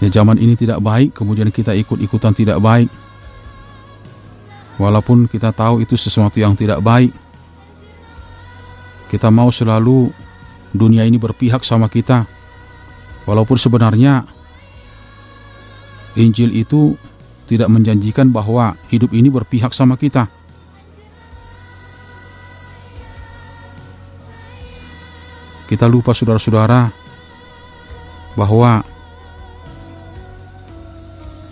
Ya 0.00 0.08
zaman 0.08 0.40
ini 0.40 0.56
tidak 0.56 0.80
baik, 0.80 1.12
kemudian 1.12 1.52
kita 1.52 1.76
ikut-ikutan 1.76 2.32
tidak 2.32 2.58
baik. 2.64 2.88
Walaupun 4.80 5.30
kita 5.30 5.54
tahu 5.54 5.86
itu 5.86 5.94
sesuatu 5.94 6.40
yang 6.40 6.58
tidak 6.58 6.82
baik, 6.82 7.14
kita 9.08 9.28
mau 9.28 9.52
selalu 9.52 10.10
dunia 10.74 11.06
ini 11.06 11.16
berpihak 11.16 11.62
sama 11.62 11.86
kita. 11.86 12.26
Walaupun 13.24 13.56
sebenarnya 13.56 14.26
Injil 16.14 16.54
itu 16.54 16.94
tidak 17.44 17.68
menjanjikan 17.68 18.30
bahwa 18.30 18.76
hidup 18.88 19.12
ini 19.12 19.28
berpihak 19.28 19.72
sama 19.74 19.98
kita. 19.98 20.28
Kita 25.64 25.88
lupa 25.88 26.12
saudara-saudara 26.12 26.92
bahwa 28.36 28.84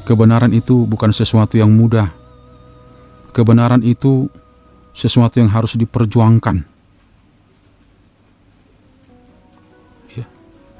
kebenaran 0.05 0.53
itu 0.53 0.85
bukan 0.85 1.11
sesuatu 1.11 1.57
yang 1.57 1.73
mudah. 1.73 2.12
Kebenaran 3.33 3.81
itu 3.81 4.29
sesuatu 4.93 5.41
yang 5.41 5.49
harus 5.49 5.75
diperjuangkan. 5.81 6.72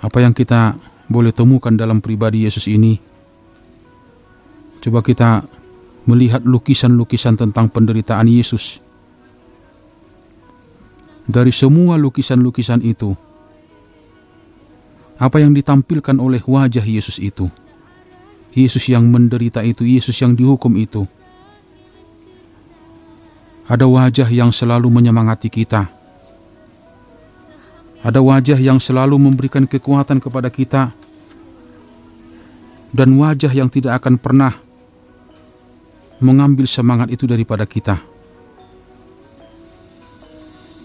Apa 0.03 0.19
yang 0.19 0.35
kita 0.35 0.75
boleh 1.07 1.31
temukan 1.31 1.71
dalam 1.71 2.03
pribadi 2.03 2.43
Yesus 2.43 2.67
ini? 2.67 2.99
Coba 4.83 4.99
kita 4.99 5.47
melihat 6.11 6.43
lukisan-lukisan 6.43 7.39
tentang 7.39 7.71
penderitaan 7.71 8.27
Yesus. 8.27 8.83
Dari 11.23 11.55
semua 11.55 11.95
lukisan-lukisan 12.03 12.83
itu, 12.83 13.15
apa 15.23 15.39
yang 15.39 15.55
ditampilkan 15.55 16.19
oleh 16.19 16.43
wajah 16.43 16.83
Yesus 16.83 17.23
itu? 17.23 17.47
Yesus 18.51 18.91
yang 18.91 19.07
menderita 19.07 19.63
itu, 19.63 19.87
Yesus 19.87 20.19
yang 20.19 20.35
dihukum 20.35 20.75
itu. 20.75 21.07
Ada 23.71 23.87
wajah 23.87 24.27
yang 24.35 24.51
selalu 24.51 24.91
menyemangati 24.91 25.47
kita 25.47 26.02
ada 28.03 28.19
wajah 28.19 28.59
yang 28.59 28.83
selalu 28.83 29.15
memberikan 29.15 29.63
kekuatan 29.63 30.19
kepada 30.19 30.51
kita 30.51 30.91
dan 32.91 33.09
wajah 33.15 33.51
yang 33.55 33.71
tidak 33.71 34.03
akan 34.03 34.19
pernah 34.19 34.59
mengambil 36.19 36.67
semangat 36.67 37.15
itu 37.15 37.25
daripada 37.31 37.63
kita. 37.63 38.03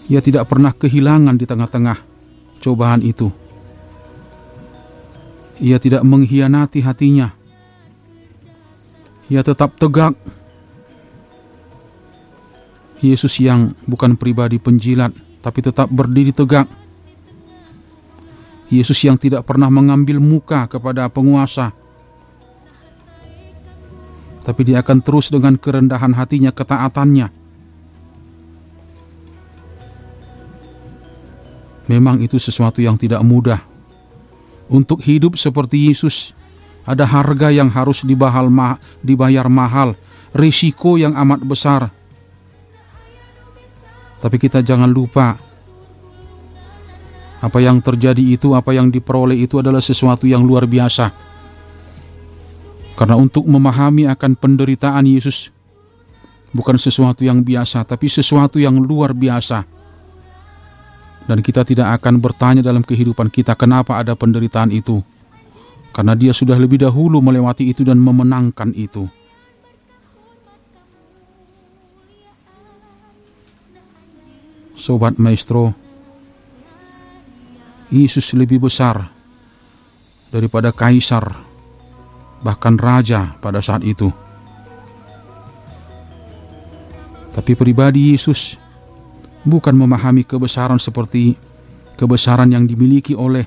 Ia 0.08 0.24
tidak 0.24 0.48
pernah 0.48 0.72
kehilangan 0.72 1.36
di 1.36 1.44
tengah-tengah 1.44 1.98
cobaan 2.64 3.04
itu. 3.04 3.28
Ia 5.60 5.76
tidak 5.76 6.00
mengkhianati 6.06 6.80
hatinya. 6.80 7.34
Ia 9.28 9.44
tetap 9.44 9.76
tegak. 9.76 10.16
Yesus 12.98 13.38
yang 13.38 13.78
bukan 13.86 14.18
pribadi 14.18 14.58
penjilat, 14.58 15.14
tapi 15.38 15.62
tetap 15.62 15.86
berdiri 15.86 16.34
tegak 16.34 16.66
Yesus 18.68 19.00
yang 19.04 19.16
tidak 19.16 19.48
pernah 19.48 19.72
mengambil 19.72 20.20
muka 20.20 20.68
kepada 20.68 21.08
penguasa. 21.08 21.72
tapi 24.48 24.64
dia 24.64 24.80
akan 24.80 25.04
terus 25.04 25.28
dengan 25.28 25.60
kerendahan 25.60 26.16
hatinya, 26.16 26.48
ketaatannya. 26.48 27.28
Memang 31.84 32.24
itu 32.24 32.40
sesuatu 32.40 32.80
yang 32.80 32.96
tidak 32.96 33.20
mudah. 33.20 33.60
Untuk 34.72 35.04
hidup 35.04 35.36
seperti 35.36 35.92
Yesus, 35.92 36.32
ada 36.88 37.04
harga 37.04 37.52
yang 37.52 37.68
harus 37.68 38.00
dibayar 39.04 39.48
mahal, 39.52 39.92
risiko 40.32 40.96
yang 40.96 41.12
amat 41.12 41.44
besar. 41.44 41.92
Tapi 44.16 44.36
kita 44.40 44.64
jangan 44.64 44.88
lupa 44.88 45.36
apa 47.38 47.58
yang 47.62 47.78
terjadi 47.78 48.20
itu, 48.20 48.54
apa 48.54 48.74
yang 48.74 48.90
diperoleh 48.90 49.38
itu 49.38 49.62
adalah 49.62 49.82
sesuatu 49.82 50.26
yang 50.26 50.42
luar 50.42 50.66
biasa. 50.66 51.14
Karena 52.98 53.14
untuk 53.14 53.46
memahami 53.46 54.10
akan 54.10 54.34
penderitaan 54.34 55.06
Yesus 55.06 55.54
bukan 56.50 56.74
sesuatu 56.74 57.22
yang 57.22 57.46
biasa, 57.46 57.86
tapi 57.86 58.10
sesuatu 58.10 58.58
yang 58.58 58.74
luar 58.82 59.14
biasa 59.14 59.78
dan 61.28 61.44
kita 61.44 61.60
tidak 61.62 62.00
akan 62.00 62.24
bertanya 62.24 62.64
dalam 62.64 62.80
kehidupan 62.80 63.28
kita 63.28 63.52
kenapa 63.52 64.00
ada 64.00 64.16
penderitaan 64.16 64.72
itu. 64.72 65.04
Karena 65.92 66.16
dia 66.16 66.32
sudah 66.32 66.56
lebih 66.56 66.80
dahulu 66.80 67.20
melewati 67.20 67.68
itu 67.68 67.84
dan 67.84 68.00
memenangkan 68.00 68.72
itu. 68.72 69.04
Sobat 74.72 75.20
Maestro, 75.20 75.76
Yesus 77.88 78.36
lebih 78.36 78.60
besar 78.60 79.08
daripada 80.28 80.68
kaisar, 80.72 81.24
bahkan 82.44 82.76
raja 82.76 83.32
pada 83.40 83.64
saat 83.64 83.80
itu. 83.84 84.12
Tapi 87.32 87.54
pribadi 87.54 88.12
Yesus 88.12 88.58
bukan 89.46 89.72
memahami 89.72 90.26
kebesaran 90.26 90.76
seperti 90.76 91.38
kebesaran 91.96 92.50
yang 92.52 92.68
dimiliki 92.68 93.16
oleh 93.16 93.46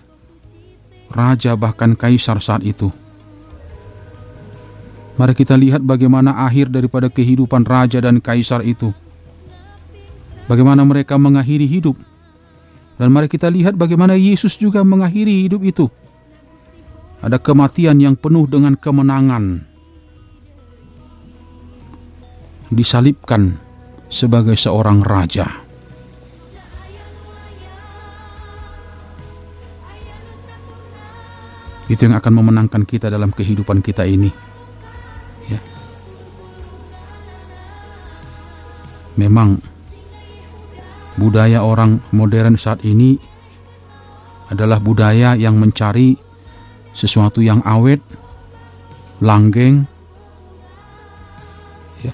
raja 1.11 1.53
bahkan 1.59 1.93
kaisar 1.93 2.39
saat 2.39 2.63
itu. 2.63 2.89
Mari 5.19 5.37
kita 5.37 5.53
lihat 5.53 5.83
bagaimana 5.85 6.33
akhir 6.47 6.71
daripada 6.71 7.05
kehidupan 7.05 7.61
raja 7.67 8.01
dan 8.01 8.17
kaisar 8.17 8.65
itu. 8.65 8.89
Bagaimana 10.49 10.81
mereka 10.81 11.19
mengakhiri 11.19 11.69
hidup. 11.69 11.93
Dan 13.01 13.09
mari 13.09 13.25
kita 13.25 13.49
lihat 13.49 13.73
bagaimana 13.73 14.13
Yesus 14.13 14.53
juga 14.61 14.85
mengakhiri 14.85 15.49
hidup 15.49 15.65
itu. 15.65 15.89
Ada 17.17 17.41
kematian 17.41 17.97
yang 17.97 18.13
penuh 18.13 18.45
dengan 18.45 18.77
kemenangan. 18.77 19.65
Disalibkan 22.69 23.57
sebagai 24.05 24.53
seorang 24.53 25.01
raja. 25.01 25.49
Itu 31.89 32.05
yang 32.05 32.21
akan 32.21 32.33
memenangkan 32.37 32.85
kita 32.85 33.09
dalam 33.09 33.33
kehidupan 33.33 33.81
kita 33.81 34.05
ini. 34.05 34.29
Ya. 35.49 35.57
Memang 39.17 39.70
budaya 41.19 41.63
orang 41.63 41.99
modern 42.15 42.55
saat 42.55 42.83
ini 42.87 43.19
adalah 44.51 44.83
budaya 44.83 45.35
yang 45.39 45.55
mencari 45.55 46.19
sesuatu 46.91 47.39
yang 47.39 47.63
awet, 47.63 48.03
langgeng, 49.23 49.87
ya. 52.03 52.11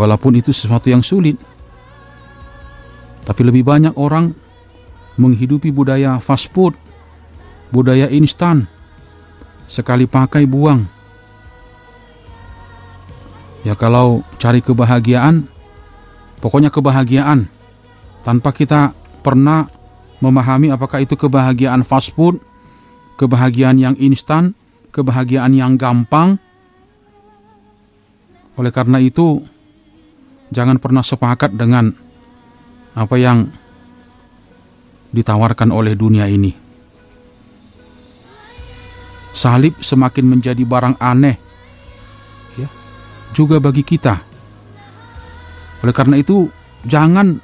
Walaupun 0.00 0.40
itu 0.40 0.48
sesuatu 0.52 0.88
yang 0.88 1.04
sulit, 1.04 1.36
tapi 3.28 3.44
lebih 3.44 3.68
banyak 3.68 3.92
orang 4.00 4.32
menghidupi 5.20 5.68
budaya 5.68 6.16
fast 6.24 6.48
food, 6.56 6.72
budaya 7.68 8.08
instan, 8.08 8.64
sekali 9.68 10.08
pakai 10.08 10.48
buang. 10.48 10.95
Ya 13.66 13.74
kalau 13.74 14.22
cari 14.38 14.62
kebahagiaan, 14.62 15.50
pokoknya 16.38 16.70
kebahagiaan 16.70 17.50
tanpa 18.22 18.54
kita 18.54 18.94
pernah 19.26 19.66
memahami 20.22 20.70
apakah 20.70 21.02
itu 21.02 21.18
kebahagiaan 21.18 21.82
fast 21.82 22.14
food, 22.14 22.38
kebahagiaan 23.18 23.74
yang 23.74 23.98
instan, 23.98 24.54
kebahagiaan 24.94 25.50
yang 25.50 25.74
gampang. 25.74 26.38
Oleh 28.54 28.70
karena 28.70 29.02
itu, 29.02 29.42
jangan 30.54 30.78
pernah 30.78 31.02
sepakat 31.02 31.50
dengan 31.58 31.90
apa 32.94 33.18
yang 33.18 33.50
ditawarkan 35.10 35.74
oleh 35.74 35.98
dunia 35.98 36.30
ini. 36.30 36.54
Salib 39.34 39.82
semakin 39.82 40.38
menjadi 40.38 40.62
barang 40.62 41.02
aneh 41.02 41.36
juga 43.32 43.58
bagi 43.58 43.82
kita. 43.82 44.22
Oleh 45.82 45.94
karena 45.94 46.18
itu, 46.18 46.50
jangan 46.86 47.38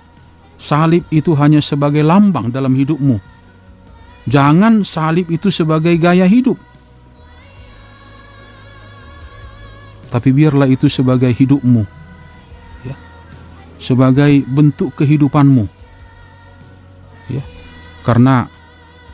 salib 0.59 1.07
itu 1.11 1.35
hanya 1.39 1.59
sebagai 1.59 2.03
lambang 2.05 2.51
dalam 2.51 2.75
hidupmu. 2.75 3.19
Jangan 4.31 4.87
salib 4.87 5.31
itu 5.31 5.51
sebagai 5.51 5.99
gaya 5.99 6.29
hidup. 6.29 6.59
Tapi 10.13 10.29
biarlah 10.31 10.69
itu 10.69 10.87
sebagai 10.93 11.33
hidupmu. 11.33 11.83
Ya. 12.87 12.97
Sebagai 13.81 14.45
bentuk 14.47 14.95
kehidupanmu 15.01 15.83
karena 18.03 18.51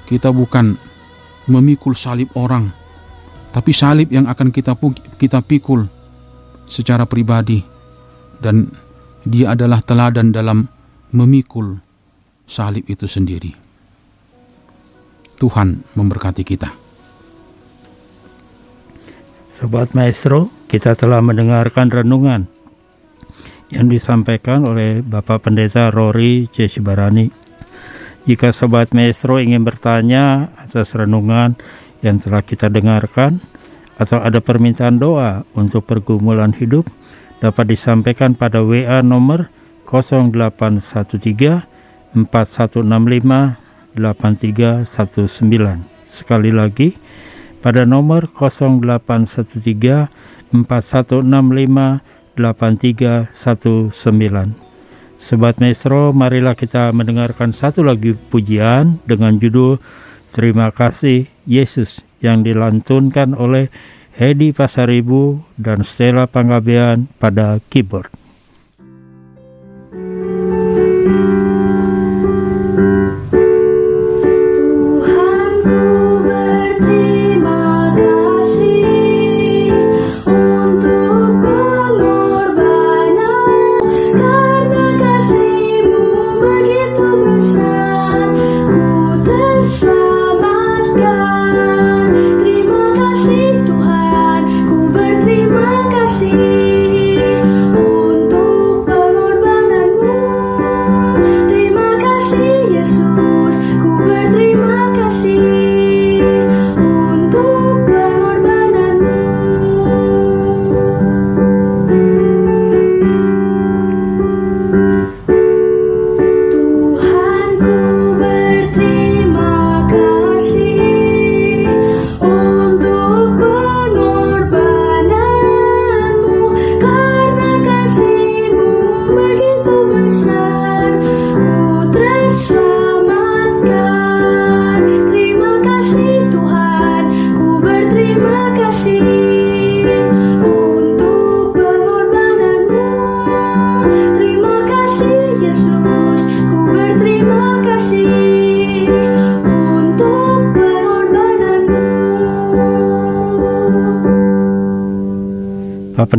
kita 0.09 0.33
bukan 0.33 0.81
memikul 1.49 1.93
salib 1.93 2.33
orang, 2.37 2.73
tapi 3.53 3.73
salib 3.77 4.09
yang 4.09 4.25
akan 4.29 4.49
kita 4.49 4.73
kita 5.21 5.45
pikul 5.45 5.85
secara 6.69 7.09
pribadi 7.09 7.65
dan 8.39 8.69
dia 9.25 9.57
adalah 9.57 9.83
teladan 9.83 10.31
dalam 10.31 10.69
memikul 11.11 11.81
salib 12.45 12.85
itu 12.87 13.09
sendiri. 13.09 13.53
Tuhan 15.39 15.83
memberkati 15.97 16.43
kita. 16.45 16.71
Sobat 19.49 19.97
Maestro, 19.97 20.53
kita 20.71 20.95
telah 20.95 21.19
mendengarkan 21.19 21.91
renungan 21.91 22.47
yang 23.75 23.91
disampaikan 23.91 24.65
oleh 24.65 25.03
Bapak 25.03 25.49
Pendeta 25.49 25.91
Rory 25.91 26.47
C. 26.55 26.71
Sibarani 26.71 27.49
jika 28.29 28.53
Sobat 28.53 28.93
Maestro 28.93 29.41
ingin 29.41 29.65
bertanya 29.65 30.53
atas 30.61 30.93
renungan 30.93 31.57
yang 32.05 32.21
telah 32.21 32.45
kita 32.45 32.69
dengarkan 32.69 33.41
atau 33.99 34.23
ada 34.23 34.39
permintaan 34.39 35.03
doa 35.03 35.43
untuk 35.59 35.91
pergumulan 35.91 36.55
hidup 36.55 36.87
dapat 37.43 37.75
disampaikan 37.75 38.39
pada 38.39 38.63
WA 38.63 39.03
nomor 39.03 39.51
0813 39.91 41.67
4165 42.15 43.59
8319. 43.99 45.83
Sekali 46.09 46.55
lagi 46.55 46.95
pada 47.59 47.83
nomor 47.83 48.31
0813 48.33 50.07
4165 50.55 52.07
8319. 52.39 54.55
Sobat 55.19 55.59
Maestro, 55.59 56.15
marilah 56.15 56.55
kita 56.55 56.95
mendengarkan 56.95 57.51
satu 57.51 57.83
lagi 57.83 58.15
pujian 58.31 59.03
dengan 59.03 59.35
judul 59.43 59.83
Terima 60.31 60.71
Kasih 60.71 61.27
Yesus 61.43 62.08
yang 62.23 62.43
dilantunkan 62.43 63.35
oleh 63.35 63.71
Hedi 64.19 64.51
Pasaribu 64.51 65.39
dan 65.55 65.87
Stella 65.87 66.27
Panggabean 66.27 67.07
pada 67.23 67.63
keyboard. 67.71 68.11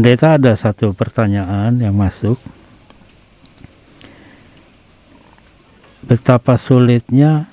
Pendeta 0.10 0.42
ada 0.42 0.58
satu 0.58 0.90
pertanyaan 0.98 1.78
yang 1.78 1.94
masuk. 1.94 2.42
Betapa 6.02 6.58
sulitnya 6.58 7.46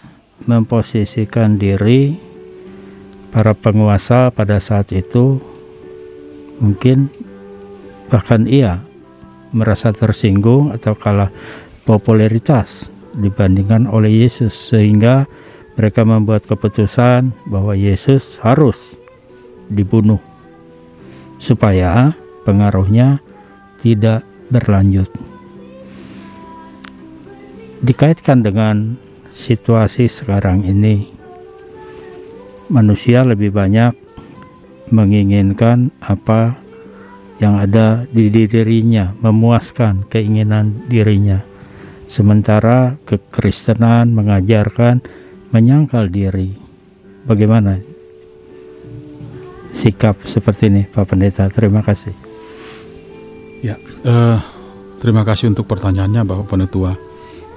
memposisikan 0.49 1.61
diri 1.61 2.17
para 3.29 3.53
penguasa 3.53 4.33
pada 4.33 4.57
saat 4.57 4.89
itu 4.97 5.37
mungkin 6.57 7.13
bahkan 8.09 8.49
ia 8.49 8.81
merasa 9.53 9.93
tersinggung 9.93 10.73
atau 10.73 10.97
kalah 10.97 11.29
popularitas 11.85 12.89
dibandingkan 13.21 13.85
oleh 13.85 14.25
Yesus 14.25 14.57
sehingga 14.57 15.29
mereka 15.77 16.09
membuat 16.09 16.49
keputusan 16.49 17.37
bahwa 17.53 17.77
Yesus 17.77 18.41
harus 18.41 18.97
dibunuh 19.69 20.25
supaya 21.37 22.17
pengaruhnya 22.47 23.19
tidak 23.83 24.23
berlanjut 24.49 25.11
dikaitkan 27.83 28.47
dengan 28.47 28.97
situasi 29.35 30.07
sekarang 30.07 30.63
ini 30.63 31.11
manusia 32.73 33.27
lebih 33.27 33.53
banyak 33.53 33.93
menginginkan 34.91 35.91
apa 35.99 36.59
yang 37.37 37.61
ada 37.61 38.09
di 38.09 38.33
dirinya, 38.33 39.13
memuaskan 39.21 40.09
keinginan 40.09 40.89
dirinya. 40.89 41.45
Sementara 42.07 42.97
kekristenan 43.05 44.15
mengajarkan 44.15 45.05
menyangkal 45.53 46.09
diri. 46.09 46.55
Bagaimana 47.27 47.83
sikap 49.75 50.23
seperti 50.25 50.71
ini, 50.71 50.83
Pak 50.87 51.13
Pendeta? 51.13 51.51
Terima 51.51 51.83
kasih. 51.83 52.26
Uh, 54.07 54.39
terima 55.03 55.27
kasih 55.27 55.51
untuk 55.51 55.67
pertanyaannya, 55.67 56.23
Bapak 56.23 56.55
Penetua 56.55 56.95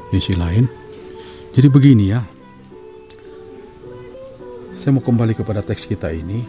misi 0.10 0.34
lain. 0.34 0.66
Jadi 1.54 1.68
begini 1.70 2.10
ya, 2.10 2.26
saya 4.74 4.98
mau 4.98 5.06
kembali 5.06 5.38
kepada 5.38 5.62
teks 5.62 5.86
kita 5.86 6.10
ini. 6.10 6.42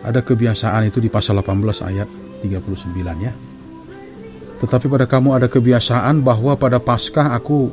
Ada 0.00 0.24
kebiasaan 0.24 0.88
itu 0.88 0.96
di 0.96 1.12
pasal 1.12 1.44
18 1.44 1.60
ayat 1.92 2.08
39 2.40 3.20
ya. 3.20 3.36
Tetapi 4.64 4.86
pada 4.88 5.04
kamu 5.04 5.36
ada 5.36 5.52
kebiasaan 5.52 6.24
bahwa 6.24 6.56
pada 6.56 6.80
Paskah 6.80 7.36
aku 7.36 7.68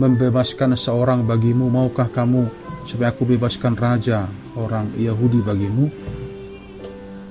membebaskan 0.00 0.80
seorang 0.80 1.28
bagimu. 1.28 1.68
Maukah 1.68 2.08
kamu 2.08 2.48
supaya 2.88 3.12
aku 3.12 3.28
bebaskan 3.28 3.76
raja 3.76 4.32
orang 4.56 4.96
Yahudi 4.96 5.44
bagimu? 5.44 5.92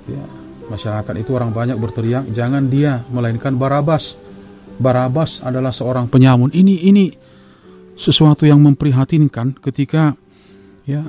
Ya, 0.06 0.37
masyarakat 0.68 1.14
itu 1.20 1.32
orang 1.36 1.52
banyak 1.56 1.80
berteriak, 1.80 2.28
jangan 2.36 2.68
dia 2.68 3.04
melainkan 3.12 3.56
Barabas. 3.56 4.20
Barabas 4.78 5.42
adalah 5.42 5.74
seorang 5.74 6.06
penyamun. 6.06 6.54
Ini 6.54 6.86
ini 6.86 7.10
sesuatu 7.98 8.46
yang 8.46 8.62
memprihatinkan 8.62 9.58
ketika 9.58 10.14
ya 10.86 11.02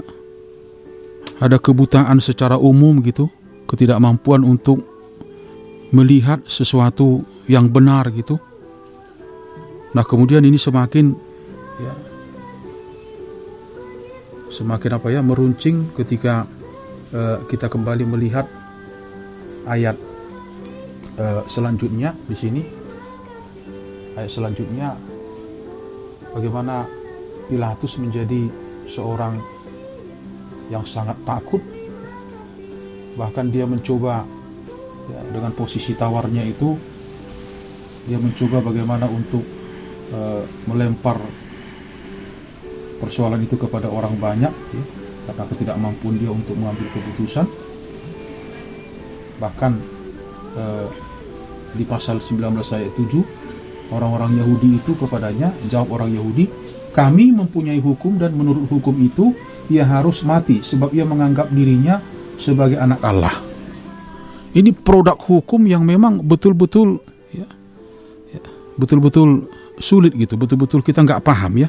ada 1.39 1.61
kebutaan 1.61 2.19
secara 2.25 2.57
umum 2.57 2.99
gitu, 3.05 3.29
ketidakmampuan 3.69 4.43
untuk 4.43 4.81
melihat 5.93 6.41
sesuatu 6.49 7.23
yang 7.45 7.69
benar 7.69 8.09
gitu. 8.13 8.41
Nah, 9.93 10.05
kemudian 10.05 10.45
ini 10.45 10.57
semakin 10.57 11.17
ya 11.79 11.95
semakin 14.49 14.91
apa 14.97 15.09
ya 15.13 15.21
meruncing 15.21 15.93
ketika 15.93 16.49
uh, 17.13 17.45
kita 17.49 17.69
kembali 17.69 18.09
melihat 18.09 18.49
ayat 19.69 19.97
uh, 21.21 21.45
selanjutnya 21.45 22.17
di 22.25 22.37
sini. 22.37 22.63
Ayat 24.17 24.33
selanjutnya 24.33 24.97
bagaimana 26.33 26.89
Pilatus 27.47 28.01
menjadi 28.01 28.49
seorang 28.89 29.39
yang 30.73 30.83
sangat 30.89 31.17
takut. 31.23 31.61
Bahkan 33.15 33.53
dia 33.53 33.69
mencoba 33.69 34.25
ya, 35.09 35.21
dengan 35.31 35.53
posisi 35.53 35.93
tawarnya 35.95 36.45
itu 36.49 36.75
dia 38.09 38.17
mencoba 38.17 38.65
bagaimana 38.65 39.05
untuk 39.05 39.45
uh, 40.17 40.45
melempar 40.65 41.21
persoalan 42.99 43.45
itu 43.47 43.55
kepada 43.55 43.87
orang 43.87 44.19
banyak 44.19 44.51
ya, 44.51 44.85
karena 45.31 45.45
ketidakmampuan 45.47 46.15
dia 46.19 46.31
untuk 46.35 46.59
mengambil 46.59 46.91
keputusan 46.91 47.47
bahkan 49.39 49.79
uh, 50.59 50.87
di 51.75 51.87
pasal 51.87 52.19
19 52.19 52.59
ayat 52.59 52.93
7 52.95 53.49
orang-orang 53.93 54.41
Yahudi 54.41 54.81
itu 54.81 54.93
kepadanya, 54.97 55.53
jawab 55.69 56.01
orang 56.01 56.13
Yahudi, 56.13 56.49
kami 56.93 57.33
mempunyai 57.33 57.81
hukum 57.81 58.19
dan 58.19 58.35
menurut 58.35 58.69
hukum 58.69 58.97
itu 59.01 59.33
ia 59.69 59.85
harus 59.85 60.25
mati 60.25 60.61
sebab 60.61 60.93
ia 60.93 61.05
menganggap 61.05 61.49
dirinya 61.53 62.01
sebagai 62.41 62.81
anak 62.81 63.01
Allah. 63.05 63.37
Ini 64.57 64.73
produk 64.73 65.17
hukum 65.21 65.69
yang 65.69 65.85
memang 65.85 66.25
betul-betul 66.25 66.99
ya, 67.31 67.47
ya, 68.33 68.41
betul-betul 68.81 69.47
sulit 69.79 70.17
gitu, 70.17 70.35
betul-betul 70.41 70.81
kita 70.81 71.05
nggak 71.05 71.23
paham 71.23 71.69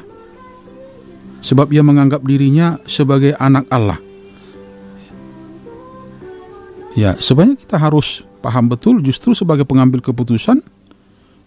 Sebab 1.40 1.72
ia 1.72 1.80
menganggap 1.80 2.20
dirinya 2.20 2.76
sebagai 2.84 3.32
anak 3.40 3.64
Allah. 3.72 4.09
Ya, 6.98 7.14
sebenarnya 7.18 7.56
kita 7.60 7.78
harus 7.78 8.26
paham 8.40 8.66
betul 8.66 8.98
justru 9.04 9.36
sebagai 9.36 9.68
pengambil 9.68 10.02
keputusan 10.02 10.64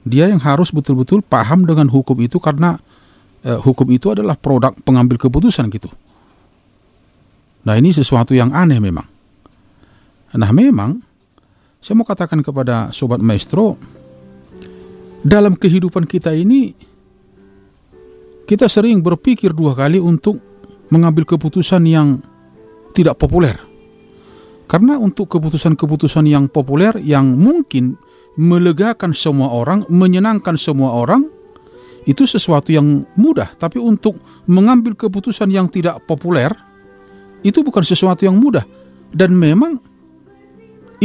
dia 0.04 0.28
yang 0.28 0.40
harus 0.40 0.70
betul-betul 0.70 1.24
paham 1.24 1.64
dengan 1.64 1.88
hukum 1.88 2.16
itu 2.20 2.38
karena 2.38 2.78
eh, 3.44 3.58
hukum 3.58 3.88
itu 3.92 4.12
adalah 4.12 4.36
produk 4.36 4.76
pengambil 4.84 5.16
keputusan 5.20 5.68
gitu. 5.72 5.92
Nah 7.64 7.80
ini 7.80 7.96
sesuatu 7.96 8.36
yang 8.36 8.52
aneh 8.52 8.80
memang. 8.84 9.08
Nah 10.36 10.52
memang 10.52 11.00
saya 11.80 11.96
mau 11.96 12.08
katakan 12.08 12.44
kepada 12.44 12.92
sobat 12.92 13.20
maestro 13.24 13.80
dalam 15.24 15.56
kehidupan 15.56 16.04
kita 16.04 16.36
ini 16.36 16.76
kita 18.44 18.68
sering 18.68 19.00
berpikir 19.00 19.56
dua 19.56 19.72
kali 19.72 20.04
untuk 20.04 20.36
mengambil 20.92 21.24
keputusan 21.24 21.84
yang 21.88 22.20
tidak 22.92 23.16
populer. 23.16 23.73
Karena 24.74 24.98
untuk 24.98 25.30
keputusan-keputusan 25.30 26.26
yang 26.26 26.50
populer 26.50 26.98
yang 26.98 27.38
mungkin 27.38 27.94
melegakan 28.42 29.14
semua 29.14 29.54
orang, 29.54 29.86
menyenangkan 29.86 30.58
semua 30.58 30.98
orang, 30.98 31.30
itu 32.10 32.26
sesuatu 32.26 32.74
yang 32.74 33.06
mudah. 33.14 33.54
Tapi 33.54 33.78
untuk 33.78 34.18
mengambil 34.50 34.98
keputusan 34.98 35.54
yang 35.54 35.70
tidak 35.70 36.02
populer, 36.10 36.50
itu 37.46 37.62
bukan 37.62 37.86
sesuatu 37.86 38.26
yang 38.26 38.34
mudah. 38.34 38.66
Dan 39.14 39.38
memang 39.38 39.78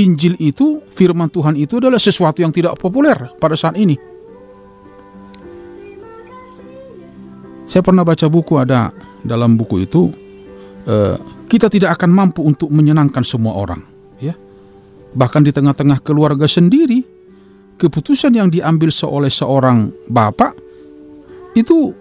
Injil 0.01 0.41
itu, 0.41 0.81
firman 0.89 1.29
Tuhan 1.29 1.53
itu 1.61 1.77
adalah 1.77 2.01
sesuatu 2.01 2.41
yang 2.41 2.57
tidak 2.57 2.81
populer 2.81 3.37
pada 3.37 3.53
saat 3.53 3.77
ini. 3.77 4.01
Saya 7.69 7.85
pernah 7.85 8.01
baca 8.01 8.25
buku 8.33 8.57
ada 8.57 8.89
dalam 9.21 9.61
buku 9.61 9.85
itu 9.85 10.09
eh, 10.89 11.21
kita 11.49 11.73
tidak 11.73 11.99
akan 11.99 12.13
mampu 12.13 12.45
untuk 12.45 12.69
menyenangkan 12.69 13.25
semua 13.25 13.57
orang, 13.57 13.81
ya. 14.21 14.37
Bahkan 15.17 15.43
di 15.43 15.51
tengah-tengah 15.51 16.05
keluarga 16.05 16.45
sendiri 16.45 17.01
keputusan 17.81 18.37
yang 18.37 18.53
diambil 18.53 18.93
oleh 19.09 19.33
seorang 19.33 19.89
bapak 20.11 20.53
itu 21.55 21.95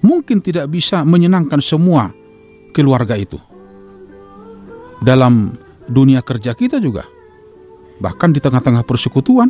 mungkin 0.00 0.40
tidak 0.40 0.72
bisa 0.72 1.04
menyenangkan 1.04 1.60
semua 1.60 2.10
keluarga 2.72 3.14
itu. 3.14 3.36
Dalam 5.00 5.56
dunia 5.88 6.20
kerja 6.20 6.52
kita 6.52 6.76
juga, 6.76 7.08
bahkan 8.00 8.32
di 8.32 8.40
tengah-tengah 8.40 8.84
persekutuan. 8.84 9.48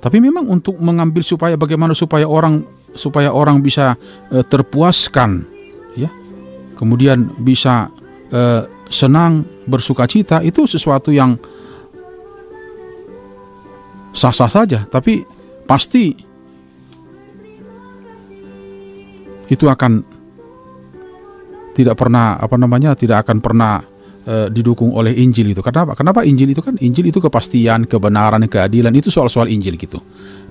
Tapi 0.00 0.16
memang 0.16 0.48
untuk 0.48 0.80
mengambil 0.80 1.20
supaya 1.20 1.60
bagaimana 1.60 1.92
supaya 1.92 2.24
orang 2.24 2.64
supaya 2.96 3.28
orang 3.36 3.60
bisa 3.60 4.00
e, 4.32 4.40
terpuaskan, 4.40 5.44
kemudian 6.80 7.36
bisa 7.36 7.92
e, 8.32 8.64
senang 8.88 9.44
bersuka 9.68 10.08
cita 10.08 10.40
itu 10.40 10.64
sesuatu 10.64 11.12
yang 11.12 11.36
sah-sah 14.16 14.48
saja, 14.48 14.88
tapi 14.88 15.22
pasti 15.68 16.16
itu 19.52 19.66
akan 19.68 20.00
tidak 21.76 22.00
pernah 22.00 22.40
apa 22.40 22.56
namanya 22.56 22.96
tidak 22.96 23.28
akan 23.28 23.38
pernah 23.44 23.84
e, 24.30 24.34
didukung 24.54 24.94
oleh 24.94 25.10
Injil 25.18 25.50
itu. 25.50 25.58
Kenapa? 25.58 25.98
Kenapa 25.98 26.22
Injil 26.22 26.54
itu 26.54 26.62
kan 26.62 26.78
Injil 26.78 27.10
itu 27.10 27.18
kepastian, 27.18 27.90
kebenaran, 27.90 28.46
keadilan 28.46 28.94
itu 28.94 29.10
soal-soal 29.10 29.50
Injil 29.50 29.74
gitu. 29.74 29.98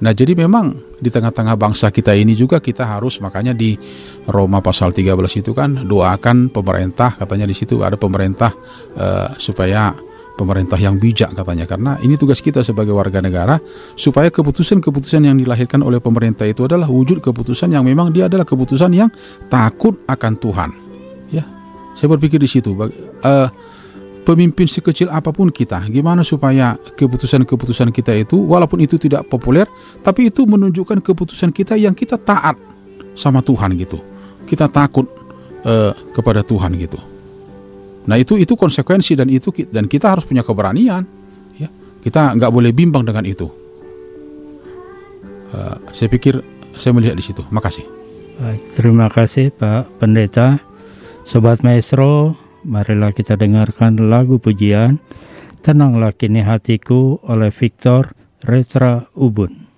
Nah, 0.04 0.12
jadi 0.12 0.36
memang 0.36 0.76
di 1.00 1.08
tengah-tengah 1.08 1.56
bangsa 1.56 1.88
kita 1.92 2.12
ini 2.12 2.36
juga 2.36 2.60
kita 2.60 2.84
harus 2.84 3.24
makanya 3.24 3.56
di 3.56 3.80
Roma 4.28 4.60
pasal 4.60 4.92
13 4.92 5.16
itu 5.40 5.56
kan 5.56 5.88
doakan 5.88 6.52
pemerintah 6.52 7.16
katanya 7.16 7.48
di 7.48 7.56
situ 7.56 7.80
ada 7.80 7.96
pemerintah 7.96 8.52
e, 8.96 9.08
supaya 9.40 9.96
pemerintah 10.40 10.80
yang 10.80 10.96
bijak 10.96 11.36
katanya 11.36 11.68
karena 11.68 11.92
ini 12.00 12.16
tugas 12.16 12.40
kita 12.40 12.64
sebagai 12.64 12.96
warga 12.96 13.20
negara 13.20 13.60
supaya 14.00 14.32
keputusan-keputusan 14.32 15.28
yang 15.28 15.36
dilahirkan 15.36 15.84
oleh 15.84 16.00
pemerintah 16.00 16.48
itu 16.48 16.64
adalah 16.64 16.88
wujud 16.88 17.20
keputusan 17.20 17.76
yang 17.76 17.84
memang 17.84 18.16
dia 18.16 18.32
adalah 18.32 18.48
keputusan 18.48 18.92
yang 18.96 19.12
takut 19.52 20.00
akan 20.08 20.40
Tuhan 20.40 20.89
saya 21.94 22.08
berpikir 22.16 22.38
di 22.42 22.50
situ 22.50 22.76
uh, 22.76 23.50
pemimpin 24.24 24.70
sekecil 24.70 25.10
apa 25.10 25.34
pun 25.34 25.50
kita 25.50 25.86
gimana 25.90 26.22
supaya 26.22 26.78
keputusan-keputusan 26.98 27.90
kita 27.90 28.14
itu 28.14 28.38
walaupun 28.38 28.84
itu 28.84 29.00
tidak 29.02 29.26
populer 29.28 29.66
tapi 30.06 30.30
itu 30.30 30.46
menunjukkan 30.46 31.02
keputusan 31.02 31.50
kita 31.50 31.80
yang 31.80 31.98
kita 31.98 32.20
taat 32.20 32.56
sama 33.18 33.42
Tuhan 33.42 33.74
gitu 33.80 34.00
kita 34.46 34.70
takut 34.70 35.10
uh, 35.66 35.94
kepada 36.14 36.46
Tuhan 36.46 36.78
gitu 36.78 37.00
Nah 38.10 38.18
itu 38.18 38.42
itu 38.42 38.58
konsekuensi 38.58 39.14
dan 39.14 39.30
itu 39.30 39.54
dan 39.70 39.86
kita 39.86 40.10
harus 40.10 40.26
punya 40.26 40.42
keberanian. 40.42 41.06
Ya, 41.62 41.70
kita 42.02 42.34
nggak 42.34 42.50
boleh 42.50 42.74
bimbang 42.74 43.06
dengan 43.06 43.22
itu. 43.22 43.46
Uh, 45.54 45.78
saya 45.94 46.10
pikir 46.10 46.42
saya 46.74 46.98
melihat 46.98 47.14
di 47.14 47.26
situ. 47.26 47.46
Makasih. 47.54 47.86
Baik, 48.42 48.62
terima 48.74 49.14
kasih 49.14 49.54
Pak 49.54 50.02
Pendeta. 50.02 50.69
Sobat 51.30 51.62
Maestro, 51.62 52.34
marilah 52.66 53.14
kita 53.14 53.38
dengarkan 53.38 54.10
lagu 54.10 54.42
pujian 54.42 54.98
Tenanglah 55.62 56.10
Kini 56.10 56.42
Hatiku 56.42 57.22
oleh 57.22 57.54
Victor 57.54 58.18
Retra 58.42 59.06
Ubun. 59.14 59.70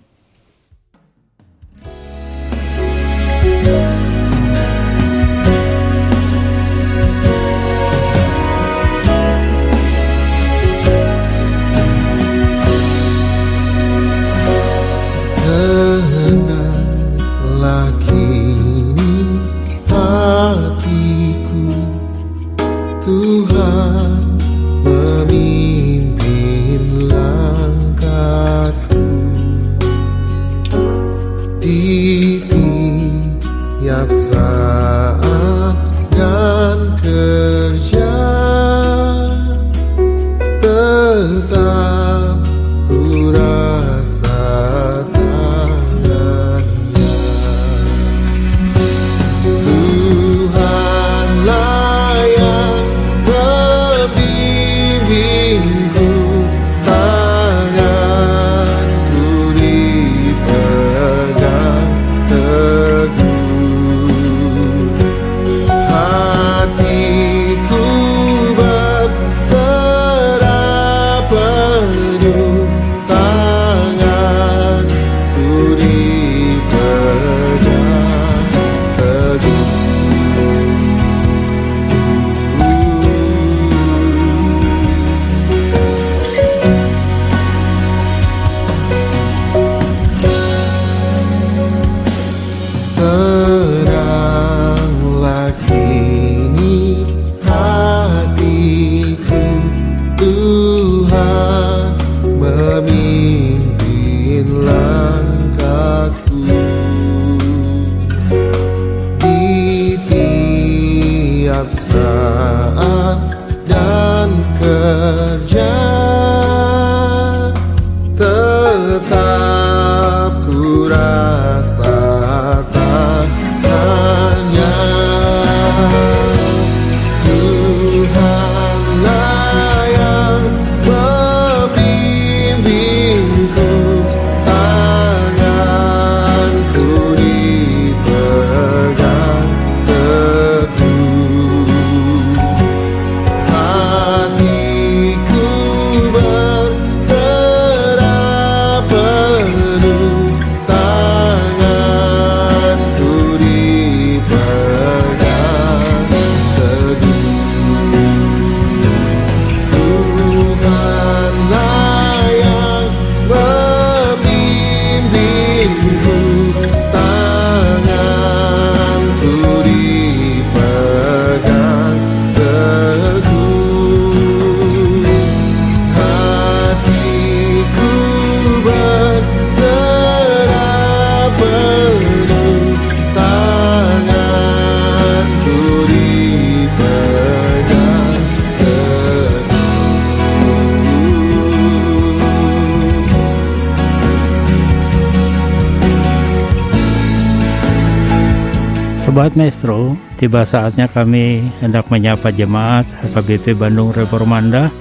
Sobat 199.22 199.38
Maestro, 199.38 199.94
tiba 200.18 200.42
saatnya 200.42 200.90
kami 200.90 201.46
hendak 201.62 201.94
menyapa 201.94 202.34
jemaat 202.34 202.90
HKBP 203.06 203.54
Bandung 203.54 203.94
Reformanda 203.94 204.74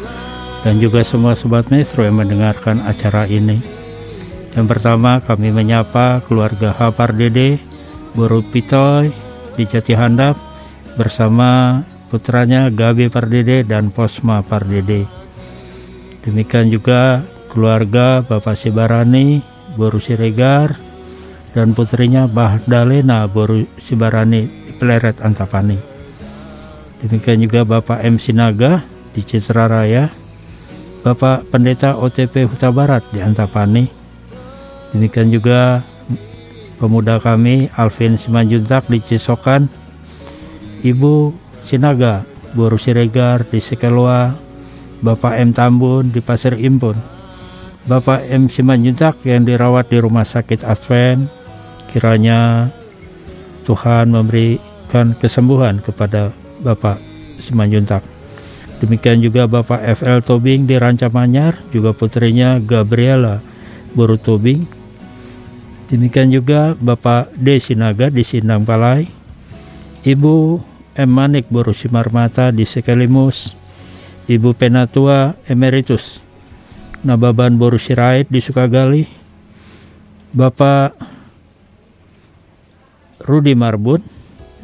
dan 0.65 0.81
juga 0.81 1.05
semua 1.05 1.37
Sobat 1.37 1.69
Maestro 1.69 2.09
yang 2.09 2.17
mendengarkan 2.25 2.81
acara 2.89 3.29
ini. 3.29 3.61
Yang 4.57 4.65
pertama 4.65 5.21
kami 5.21 5.53
menyapa 5.53 6.25
keluarga 6.25 6.73
H. 6.73 6.89
Pardede, 6.97 7.61
Boru 8.17 8.41
Pitoy 8.41 9.13
di 9.61 9.69
Jati 9.69 9.93
Handap 9.93 10.41
bersama 10.97 11.85
putranya 12.09 12.73
Gabi 12.73 13.13
Pardede 13.13 13.61
dan 13.61 13.93
Posma 13.93 14.41
Pardede. 14.41 15.05
Demikian 16.25 16.73
juga 16.73 17.29
keluarga 17.53 18.25
Bapak 18.25 18.57
Sibarani, 18.57 19.45
Boru 19.77 20.01
Siregar, 20.01 20.90
dan 21.51 21.75
putrinya 21.75 22.31
Bahdalena 22.31 23.27
Boru 23.27 23.67
Sibarani 23.79 24.47
di 24.47 24.73
Pleret 24.79 25.19
Antapani. 25.23 25.79
Demikian 27.01 27.41
juga 27.41 27.65
Bapak 27.65 28.05
M. 28.05 28.21
Sinaga 28.21 28.85
di 29.17 29.25
Citra 29.25 29.67
Raya, 29.67 30.13
Bapak 31.01 31.49
Pendeta 31.49 31.97
OTP 31.97 32.45
Huta 32.45 32.69
Barat 32.69 33.03
di 33.11 33.25
Antapani. 33.25 33.89
Demikian 34.93 35.33
juga 35.33 35.81
pemuda 36.77 37.17
kami 37.17 37.73
Alvin 37.73 38.21
Simanjuntak 38.21 38.87
di 38.93 39.01
Cisokan, 39.01 39.67
Ibu 40.85 41.33
Sinaga 41.65 42.29
Boru 42.53 42.77
Siregar 42.77 43.49
di 43.49 43.65
Sekelwa, 43.65 44.37
Bapak 45.01 45.41
M. 45.41 45.57
Tambun 45.57 46.13
di 46.13 46.21
Pasir 46.21 46.53
Impun, 46.61 47.01
Bapak 47.89 48.29
M. 48.29 48.53
Simanjuntak 48.53 49.25
yang 49.25 49.49
dirawat 49.49 49.89
di 49.89 49.97
Rumah 50.05 50.29
Sakit 50.29 50.69
Advent, 50.69 51.40
kiranya 51.91 52.71
Tuhan 53.67 54.11
memberikan 54.11 55.15
kesembuhan 55.19 55.83
kepada 55.83 56.35
Bapak 56.63 56.99
Simanjuntak. 57.43 58.03
Demikian 58.81 59.21
juga 59.21 59.45
Bapak 59.45 59.85
FL 60.01 60.25
Tobing 60.25 60.65
di 60.65 60.81
Rancamanyar, 60.81 61.61
juga 61.69 61.93
putrinya 61.93 62.57
Gabriela 62.57 63.45
Boru 63.93 64.17
Tobing. 64.17 64.65
Demikian 65.93 66.33
juga 66.33 66.73
Bapak 66.79 67.35
D. 67.37 67.61
Sinaga 67.61 68.09
di 68.09 68.25
Sindang 68.25 68.65
Palai, 68.65 69.05
Ibu 70.01 70.37
M. 70.97 71.11
Manik 71.13 71.53
Boru 71.53 71.77
Simarmata 71.77 72.49
di 72.49 72.65
Sekelimus, 72.65 73.53
Ibu 74.31 74.57
Penatua 74.57 75.37
Emeritus 75.45 76.25
Nababan 77.05 77.61
Boru 77.61 77.77
Sirait 77.77 78.29
di 78.33 78.41
Sukagali, 78.41 79.05
Bapak 80.33 81.20
Rudi 83.25 83.53
Marbun 83.57 84.01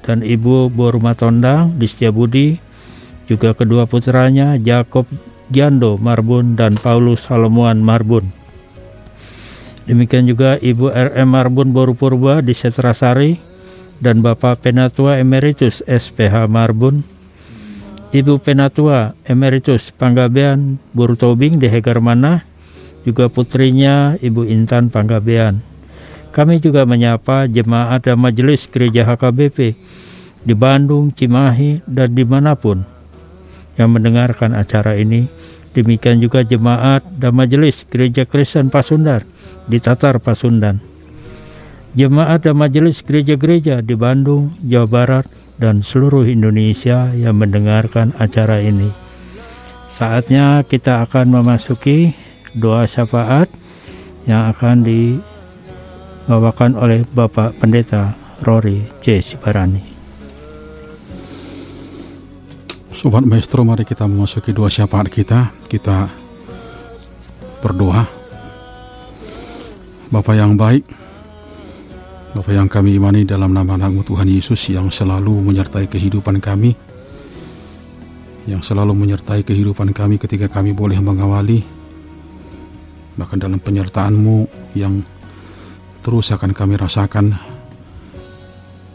dan 0.05 0.23
Ibu 0.23 0.71
Boru 0.71 1.03
Matondang 1.03 1.77
di 1.77 1.85
Setiabudi, 1.91 2.57
juga 3.27 3.53
kedua 3.53 3.85
putranya 3.85 4.55
Jakob 4.57 5.05
Giando 5.51 5.99
Marbun 5.99 6.55
dan 6.55 6.79
Paulus 6.79 7.27
Salomuan 7.27 7.83
Marbun. 7.83 8.31
Demikian 9.87 10.27
juga 10.27 10.59
Ibu 10.59 10.91
RM 10.91 11.29
Marbun 11.31 11.71
Boru 11.71 11.95
Purba 11.95 12.43
di 12.43 12.55
Setrasari 12.55 13.39
dan 14.03 14.23
Bapak 14.25 14.67
Penatua 14.67 15.23
Emeritus 15.23 15.83
SPH 15.87 16.51
Marbun 16.51 17.17
Ibu 18.17 18.41
Penatua 18.41 19.19
Emeritus 19.29 19.93
Panggabean 19.93 20.81
Burutobing 20.97 21.61
di 21.61 21.69
Hegarmana, 21.69 22.47
juga 23.05 23.27
putrinya 23.27 24.17
Ibu 24.17 24.47
Intan 24.49 24.89
Panggabean. 24.89 25.76
Kami 26.35 26.63
juga 26.63 26.87
menyapa 26.87 27.47
jemaat 27.49 28.07
dan 28.07 28.21
majelis 28.21 28.69
gereja 28.69 29.07
HKBP 29.07 29.59
di 30.47 30.55
Bandung, 30.55 31.11
Cimahi, 31.11 31.83
dan 31.87 32.15
di 32.15 32.23
mana 32.23 32.55
pun 32.55 32.87
yang 33.77 33.93
mendengarkan 33.93 34.55
acara 34.57 34.95
ini. 34.97 35.29
Demikian 35.77 36.25
juga 36.25 36.41
jemaat 36.41 37.05
dan 37.21 37.37
majelis 37.37 37.85
gereja 37.85 38.25
Kristen 38.25 38.73
Pasundar 38.73 39.29
di 39.69 39.77
Tatar 39.77 40.17
Pasundan. 40.23 40.81
Jemaat 41.93 42.49
dan 42.49 42.57
majelis 42.57 43.05
gereja-gereja 43.05 43.85
di 43.85 43.93
Bandung, 43.93 44.57
Jawa 44.65 44.89
Barat, 44.89 45.27
dan 45.57 45.81
seluruh 45.81 46.25
Indonesia 46.29 47.13
yang 47.17 47.41
mendengarkan 47.41 48.13
acara 48.21 48.61
ini. 48.61 48.89
Saatnya 49.93 50.61
kita 50.65 51.09
akan 51.09 51.41
memasuki 51.41 52.13
doa 52.53 52.85
syafaat 52.85 53.49
yang 54.29 54.53
akan 54.53 54.85
dibawakan 56.27 56.75
oleh 56.75 57.07
Bapak 57.07 57.55
Pendeta 57.63 58.11
Rory 58.43 58.83
C. 58.99 59.23
Sibarani. 59.23 59.79
Sobat 62.91 63.23
Maestro, 63.23 63.63
mari 63.63 63.87
kita 63.87 64.11
memasuki 64.11 64.51
doa 64.51 64.67
syafaat 64.67 65.07
kita. 65.07 65.55
Kita 65.71 66.11
berdoa. 67.63 68.03
Bapak 70.11 70.35
yang 70.35 70.59
baik, 70.59 70.83
Bapak 72.35 72.59
yang 72.59 72.67
kami 72.67 72.99
imani 72.99 73.23
dalam 73.23 73.55
nama 73.55 73.79
anak 73.79 74.03
Tuhan 74.03 74.27
Yesus 74.27 74.59
yang 74.67 74.91
selalu 74.91 75.31
menyertai 75.31 75.87
kehidupan 75.87 76.43
kami, 76.43 76.75
yang 78.51 78.67
selalu 78.67 78.99
menyertai 78.99 79.47
kehidupan 79.47 79.95
kami 79.95 80.19
ketika 80.19 80.51
kami 80.51 80.75
boleh 80.75 80.99
mengawali, 80.99 81.63
bahkan 83.15 83.39
dalam 83.39 83.63
penyertaan-Mu 83.63 84.51
yang 84.75 85.07
terus 86.07 86.31
akan 86.31 86.55
kami 86.55 86.79
rasakan 86.79 87.35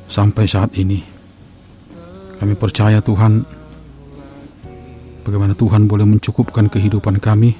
sampai 0.08 0.48
saat 0.48 0.72
ini. 0.80 1.04
Kami 2.40 2.56
percaya 2.56 3.04
Tuhan, 3.04 3.44
bagaimana 5.28 5.52
Tuhan 5.52 5.92
boleh 5.92 6.08
mencukupkan 6.08 6.72
kehidupan 6.72 7.20
kami 7.20 7.52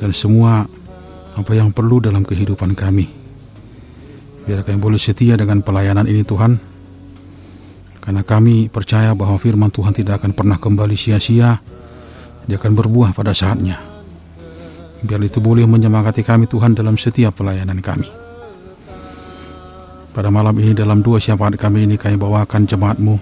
dan 0.00 0.08
semua 0.16 0.64
apa 1.36 1.52
yang 1.52 1.68
perlu 1.68 2.00
dalam 2.00 2.24
kehidupan 2.24 2.72
kami. 2.72 3.12
Biar 4.48 4.64
kami 4.64 4.80
boleh 4.80 4.96
setia 4.96 5.36
dengan 5.36 5.60
pelayanan 5.60 6.08
ini 6.08 6.24
Tuhan. 6.24 6.56
Karena 8.00 8.24
kami 8.24 8.72
percaya 8.72 9.12
bahwa 9.12 9.36
firman 9.36 9.68
Tuhan 9.68 9.92
tidak 9.92 10.24
akan 10.24 10.32
pernah 10.32 10.56
kembali 10.56 10.96
sia-sia. 10.96 11.60
Dia 12.48 12.56
akan 12.56 12.72
berbuah 12.72 13.14
pada 13.14 13.36
saatnya. 13.36 13.91
Biar 15.02 15.18
itu 15.22 15.42
boleh 15.42 15.66
menyemangati 15.66 16.22
kami 16.22 16.46
Tuhan 16.46 16.78
dalam 16.78 16.94
setiap 16.94 17.42
pelayanan 17.42 17.82
kami. 17.82 18.06
Pada 20.12 20.28
malam 20.30 20.54
ini 20.62 20.76
dalam 20.76 21.02
dua 21.02 21.18
syafaat 21.18 21.58
kami 21.58 21.88
ini 21.90 21.98
kami 21.98 22.14
bawakan 22.14 22.68
jemaatmu. 22.68 23.16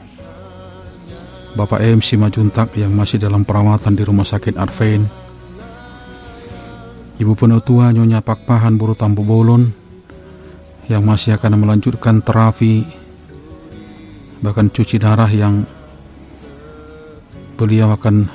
Bapak 1.56 1.82
M. 1.82 1.98
Simajuntak 2.04 2.76
yang 2.76 2.92
masih 2.92 3.18
dalam 3.18 3.42
perawatan 3.42 3.96
di 3.96 4.02
Rumah 4.04 4.26
Sakit 4.26 4.54
Arvein. 4.60 5.06
Ibu 7.20 7.32
penutua 7.36 7.92
Nyonya 7.92 8.20
Pakpahan 8.22 8.76
Buru 8.80 8.96
Tampu 8.96 9.24
Bolon 9.24 9.70
yang 10.90 11.06
masih 11.06 11.38
akan 11.38 11.60
melanjutkan 11.60 12.18
terapi 12.18 12.82
bahkan 14.40 14.72
cuci 14.72 14.96
darah 14.96 15.28
yang 15.28 15.68
beliau 17.60 17.92
akan 17.92 18.26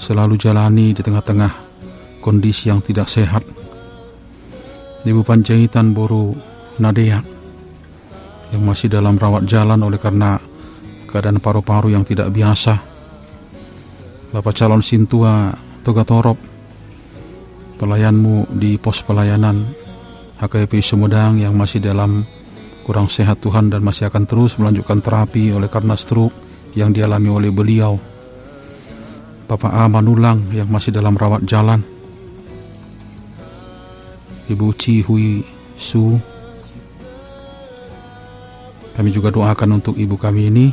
selalu 0.00 0.40
jalani 0.40 0.96
di 0.96 1.04
tengah-tengah 1.04 1.67
kondisi 2.28 2.68
yang 2.68 2.84
tidak 2.84 3.08
sehat 3.08 3.40
Ibu 5.08 5.24
Panjaitan 5.24 5.96
Boru 5.96 6.36
Nadea 6.76 7.24
yang 8.52 8.62
masih 8.68 8.92
dalam 8.92 9.16
rawat 9.16 9.48
jalan 9.48 9.80
oleh 9.80 9.96
karena 9.96 10.36
keadaan 11.08 11.40
paru-paru 11.40 11.96
yang 11.96 12.04
tidak 12.04 12.28
biasa 12.28 12.76
Bapak 14.36 14.52
calon 14.52 14.84
Sintua 14.84 15.56
Togatorop 15.80 16.36
pelayanmu 17.80 18.52
di 18.60 18.76
pos 18.76 19.00
pelayanan 19.00 19.64
HKP 20.36 20.84
Sumedang 20.84 21.40
yang 21.40 21.56
masih 21.56 21.80
dalam 21.80 22.28
kurang 22.84 23.08
sehat 23.08 23.40
Tuhan 23.40 23.72
dan 23.72 23.80
masih 23.80 24.12
akan 24.12 24.28
terus 24.28 24.60
melanjutkan 24.60 25.00
terapi 25.00 25.56
oleh 25.56 25.72
karena 25.72 25.96
stroke 25.96 26.32
yang 26.76 26.94
dialami 26.94 27.28
oleh 27.28 27.50
beliau. 27.50 27.98
Bapak 29.48 29.72
A. 29.72 29.88
Manulang 29.88 30.52
yang 30.52 30.68
masih 30.68 30.92
dalam 30.92 31.16
rawat 31.16 31.42
jalan. 31.48 31.80
Ibu 34.48 34.72
Ci 34.74 35.04
Hui 35.04 35.44
Su. 35.76 36.16
Kami 38.96 39.14
juga 39.14 39.30
doakan 39.30 39.78
untuk 39.78 39.94
ibu 39.94 40.18
kami 40.18 40.50
ini. 40.50 40.66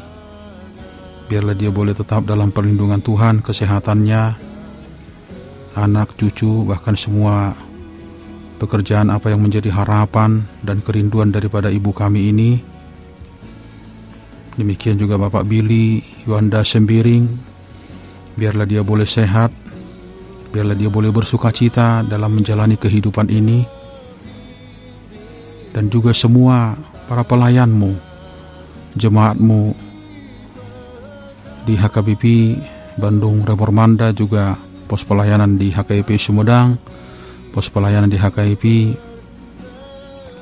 Biarlah 1.30 1.54
dia 1.54 1.70
boleh 1.70 1.94
tetap 1.94 2.26
dalam 2.26 2.50
perlindungan 2.50 3.04
Tuhan, 3.04 3.44
kesehatannya, 3.44 4.24
anak, 5.78 6.16
cucu, 6.16 6.64
bahkan 6.66 6.96
semua 6.96 7.54
pekerjaan 8.56 9.12
apa 9.12 9.30
yang 9.30 9.44
menjadi 9.44 9.70
harapan 9.70 10.48
dan 10.64 10.80
kerinduan 10.80 11.30
daripada 11.30 11.68
ibu 11.68 11.92
kami 11.92 12.32
ini. 12.32 12.52
Demikian 14.56 14.96
juga 14.96 15.20
Bapak 15.20 15.44
Billy 15.44 16.00
Yuanda 16.24 16.64
Sembiring, 16.64 17.28
biarlah 18.40 18.64
dia 18.64 18.82
boleh 18.88 19.04
sehat, 19.04 19.52
biarlah 20.56 20.80
dia 20.80 20.88
boleh 20.88 21.12
bersuka 21.12 21.52
cita 21.52 22.00
dalam 22.08 22.32
menjalani 22.32 22.80
kehidupan 22.80 23.28
ini. 23.28 23.68
Dan 25.76 25.92
juga 25.92 26.16
semua 26.16 26.80
para 27.12 27.28
pelayanmu, 27.28 27.92
jemaatmu 28.96 29.76
di 31.68 31.76
HKBP 31.76 32.24
Bandung 32.96 33.44
Reformanda 33.44 34.16
juga 34.16 34.56
pos 34.88 35.04
pelayanan 35.04 35.60
di 35.60 35.76
HKIP 35.76 36.16
Sumedang, 36.16 36.80
pos 37.52 37.68
pelayanan 37.68 38.08
di 38.08 38.16
HKIP 38.16 38.64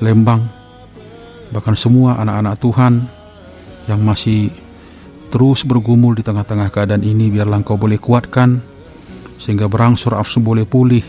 Lembang 0.05 0.45
bahkan 1.53 1.77
semua 1.77 2.17
anak-anak 2.17 2.57
Tuhan 2.59 2.93
yang 3.85 4.01
masih 4.01 4.49
terus 5.29 5.61
bergumul 5.61 6.17
di 6.17 6.25
tengah-tengah 6.25 6.73
keadaan 6.73 7.05
ini 7.05 7.29
biarlah 7.29 7.61
engkau 7.61 7.77
boleh 7.77 8.01
kuatkan 8.01 8.72
sehingga 9.43 9.67
berangsur 9.67 10.15
angsur 10.15 10.39
boleh 10.39 10.63
pulih 10.63 11.03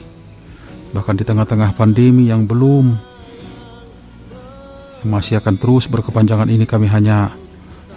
bahkan 0.91 1.15
di 1.15 1.23
tengah-tengah 1.23 1.79
pandemi 1.79 2.35
yang 2.35 2.51
belum 2.51 3.15
masih 5.07 5.39
akan 5.39 5.55
terus 5.55 5.87
berkepanjangan 5.87 6.51
ini 6.51 6.67
kami 6.67 6.91
hanya 6.91 7.31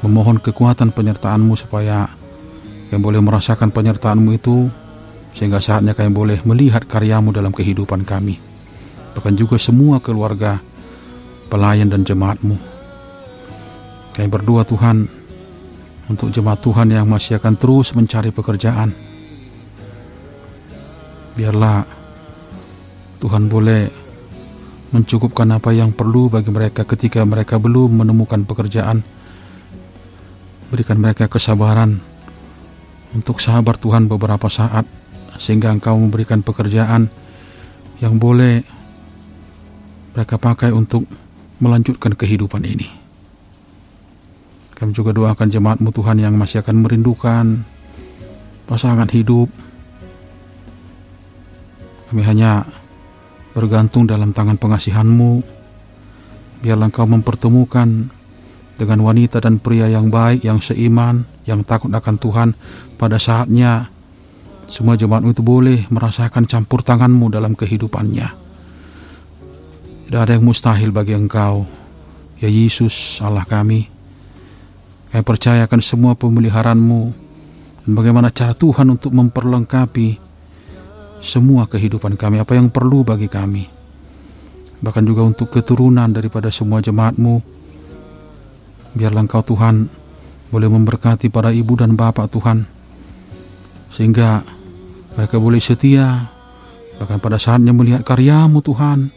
memohon 0.05 0.37
kekuatan 0.37 0.93
penyertaanmu 0.93 1.57
supaya 1.57 2.05
yang 2.93 3.01
boleh 3.01 3.17
merasakan 3.17 3.73
penyertaanmu 3.73 4.29
itu 4.37 4.69
sehingga 5.33 5.57
saatnya 5.61 5.97
kami 5.97 6.13
boleh 6.13 6.37
melihat 6.45 6.85
karyamu 6.85 7.29
dalam 7.29 7.53
kehidupan 7.53 8.03
kami. 8.03 8.41
Bahkan 9.13 9.33
juga 9.37 9.57
semua 9.57 10.01
keluarga 10.01 10.61
pelayan 11.49 11.89
dan 11.89 12.05
jemaatmu. 12.05 12.57
Kami 14.17 14.27
berdoa 14.29 14.65
Tuhan 14.65 15.05
untuk 16.09 16.33
jemaat 16.33 16.61
Tuhan 16.61 16.89
yang 16.89 17.05
masih 17.05 17.37
akan 17.37 17.53
terus 17.53 17.93
mencari 17.93 18.33
pekerjaan. 18.33 19.06
Biarlah 21.37 21.85
Tuhan 23.21 23.45
boleh 23.45 23.85
mencukupkan 24.89 25.45
apa 25.53 25.69
yang 25.69 25.93
perlu 25.93 26.33
bagi 26.33 26.49
mereka 26.49 26.81
ketika 26.81 27.21
mereka 27.21 27.61
belum 27.61 28.01
menemukan 28.01 28.41
pekerjaan. 28.49 29.05
Berikan 30.73 30.97
mereka 30.97 31.29
kesabaran 31.29 32.01
untuk 33.13 33.39
sabar 33.39 33.77
Tuhan 33.79 34.09
beberapa 34.09 34.49
saat 34.49 34.83
sehingga 35.37 35.69
Engkau 35.69 35.95
memberikan 35.95 36.41
pekerjaan 36.41 37.07
yang 38.01 38.17
boleh 38.17 38.65
mereka 40.17 40.41
pakai 40.41 40.73
untuk 40.73 41.05
melanjutkan 41.61 42.17
kehidupan 42.17 42.65
ini. 42.65 42.89
Kami 44.77 44.93
juga 44.93 45.13
doakan 45.13 45.49
jemaatmu 45.49 45.89
Tuhan 45.89 46.21
yang 46.21 46.33
masih 46.37 46.61
akan 46.61 46.85
merindukan 46.85 47.65
pasangan 48.69 49.09
hidup. 49.09 49.49
Kami 52.07 52.23
hanya 52.23 52.63
bergantung 53.51 54.07
dalam 54.07 54.31
tangan 54.31 54.55
pengasihanmu. 54.55 55.43
Biarlah 56.63 56.87
engkau 56.87 57.03
mempertemukan 57.03 58.09
dengan 58.77 58.99
wanita 59.01 59.41
dan 59.41 59.57
pria 59.57 59.89
yang 59.89 60.13
baik, 60.13 60.45
yang 60.45 60.61
seiman, 60.61 61.25
yang 61.49 61.65
takut 61.65 61.89
akan 61.89 62.15
Tuhan 62.21 62.49
pada 62.95 63.17
saatnya. 63.17 63.89
Semua 64.69 64.99
jemaatmu 64.99 65.31
itu 65.31 65.43
boleh 65.43 65.87
merasakan 65.89 66.45
campur 66.45 66.83
tanganmu 66.83 67.31
dalam 67.31 67.55
kehidupannya. 67.55 68.27
Tidak 70.07 70.21
ada 70.23 70.35
yang 70.37 70.45
mustahil 70.47 70.93
bagi 70.93 71.15
engkau. 71.15 71.67
Ya 72.37 72.47
Yesus 72.47 73.19
Allah 73.19 73.43
kami. 73.43 73.89
Kami 75.11 75.23
percayakan 75.23 75.81
semua 75.81 76.13
pemeliharaanmu 76.13 77.01
dan 77.87 77.91
bagaimana 77.95 78.27
cara 78.29 78.51
Tuhan 78.51 78.91
untuk 78.91 79.15
memperlengkapi 79.15 80.26
semua 81.21 81.65
kehidupan 81.65 82.15
kami, 82.15 82.41
apa 82.41 82.53
yang 82.53 82.69
perlu 82.69 83.01
bagi 83.01 83.27
kami. 83.27 83.65
Bahkan 84.77 85.03
juga 85.09 85.25
untuk 85.25 85.49
keturunan 85.49 86.05
daripada 86.13 86.53
semua 86.53 86.83
jemaatmu. 86.85 87.41
Biarlah 88.93 89.25
engkau 89.25 89.41
Tuhan 89.41 89.89
boleh 90.53 90.69
memberkati 90.69 91.33
para 91.33 91.49
ibu 91.49 91.73
dan 91.73 91.97
bapak 91.97 92.29
Tuhan. 92.29 92.69
Sehingga 93.89 94.45
mereka 95.17 95.41
boleh 95.41 95.57
setia. 95.57 96.29
Bahkan 96.97 97.17
pada 97.17 97.41
saatnya 97.41 97.73
melihat 97.73 98.05
karyamu 98.05 98.61
Tuhan. 98.61 99.09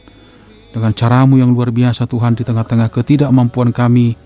Dengan 0.70 0.94
caramu 0.94 1.36
yang 1.36 1.52
luar 1.52 1.74
biasa 1.74 2.06
Tuhan 2.06 2.38
di 2.38 2.42
tengah-tengah 2.46 2.88
ketidakmampuan 2.88 3.76
kami. 3.76 4.16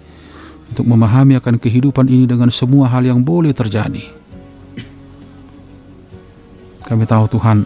Untuk 0.71 0.87
memahami 0.87 1.35
akan 1.39 1.59
kehidupan 1.59 2.07
ini 2.07 2.31
dengan 2.31 2.49
semua 2.55 2.87
hal 2.89 3.03
yang 3.03 3.21
boleh 3.27 3.51
terjadi. 3.51 4.24
Kami 6.85 7.05
tahu 7.09 7.25
Tuhan, 7.33 7.65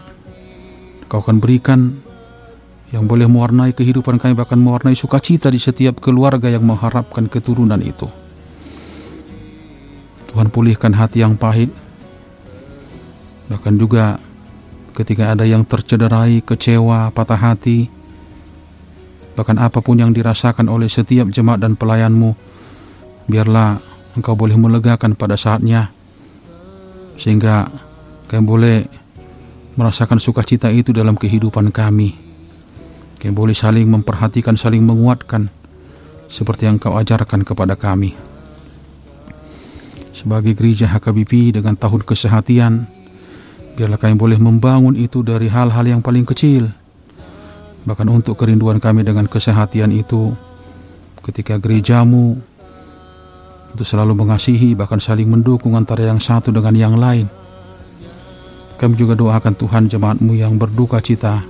Kau 1.09 1.25
akan 1.25 1.41
berikan 1.41 1.97
yang 2.93 3.09
boleh 3.09 3.25
mewarnai 3.25 3.73
kehidupan 3.73 4.21
kami 4.21 4.37
bahkan 4.37 4.61
mewarnai 4.61 4.93
sukacita 4.93 5.49
di 5.49 5.57
setiap 5.57 5.97
keluarga 5.97 6.49
yang 6.49 6.61
mengharapkan 6.61 7.25
keturunan 7.25 7.81
itu. 7.81 8.05
Tuhan 10.29 10.53
pulihkan 10.53 10.93
hati 10.93 11.25
yang 11.25 11.33
pahit. 11.33 11.73
Bahkan 13.49 13.81
juga 13.81 14.21
ketika 14.93 15.33
ada 15.33 15.49
yang 15.49 15.65
tercederai, 15.65 16.45
kecewa, 16.45 17.09
patah 17.09 17.41
hati, 17.41 17.89
bahkan 19.33 19.57
apa 19.57 19.81
pun 19.81 19.97
yang 19.97 20.13
dirasakan 20.13 20.69
oleh 20.69 20.85
setiap 20.85 21.33
jemaat 21.33 21.65
dan 21.65 21.73
pelayanmu, 21.73 22.37
biarlah 23.25 23.81
engkau 24.13 24.37
boleh 24.37 24.53
melegakan 24.53 25.17
pada 25.17 25.33
saatnya, 25.33 25.89
sehingga 27.17 27.73
kami 28.29 28.43
boleh 28.45 28.98
merasakan 29.79 30.19
sukacita 30.19 30.67
itu 30.67 30.91
dalam 30.91 31.15
kehidupan 31.15 31.71
kami. 31.71 32.11
Kami 33.15 33.31
boleh 33.31 33.55
saling 33.55 33.87
memperhatikan, 33.87 34.59
saling 34.59 34.83
menguatkan 34.83 35.47
seperti 36.27 36.67
yang 36.67 36.75
kau 36.75 36.99
ajarkan 36.99 37.47
kepada 37.47 37.79
kami. 37.79 38.11
Sebagai 40.11 40.51
gereja 40.51 40.91
HKBP 40.91 41.55
dengan 41.55 41.79
tahun 41.79 42.03
kesehatian, 42.03 42.83
biarlah 43.79 43.95
kami 43.95 44.19
boleh 44.19 44.35
membangun 44.35 44.99
itu 44.99 45.23
dari 45.23 45.47
hal-hal 45.47 45.87
yang 45.87 46.03
paling 46.03 46.27
kecil. 46.27 46.67
Bahkan 47.87 48.07
untuk 48.11 48.35
kerinduan 48.35 48.83
kami 48.83 49.07
dengan 49.07 49.31
kesehatian 49.31 49.95
itu, 49.95 50.35
ketika 51.23 51.55
gerejamu 51.55 52.35
untuk 53.71 53.87
selalu 53.87 54.11
mengasihi 54.11 54.75
bahkan 54.75 54.99
saling 54.99 55.31
mendukung 55.31 55.79
antara 55.79 56.03
yang 56.03 56.19
satu 56.19 56.51
dengan 56.51 56.75
yang 56.75 56.95
lain 56.99 57.29
kami 58.79 58.95
juga 58.95 59.19
doakan 59.19 59.59
Tuhan 59.59 59.91
jemaatmu 59.91 60.39
yang 60.39 60.55
berduka 60.55 61.03
cita 61.03 61.43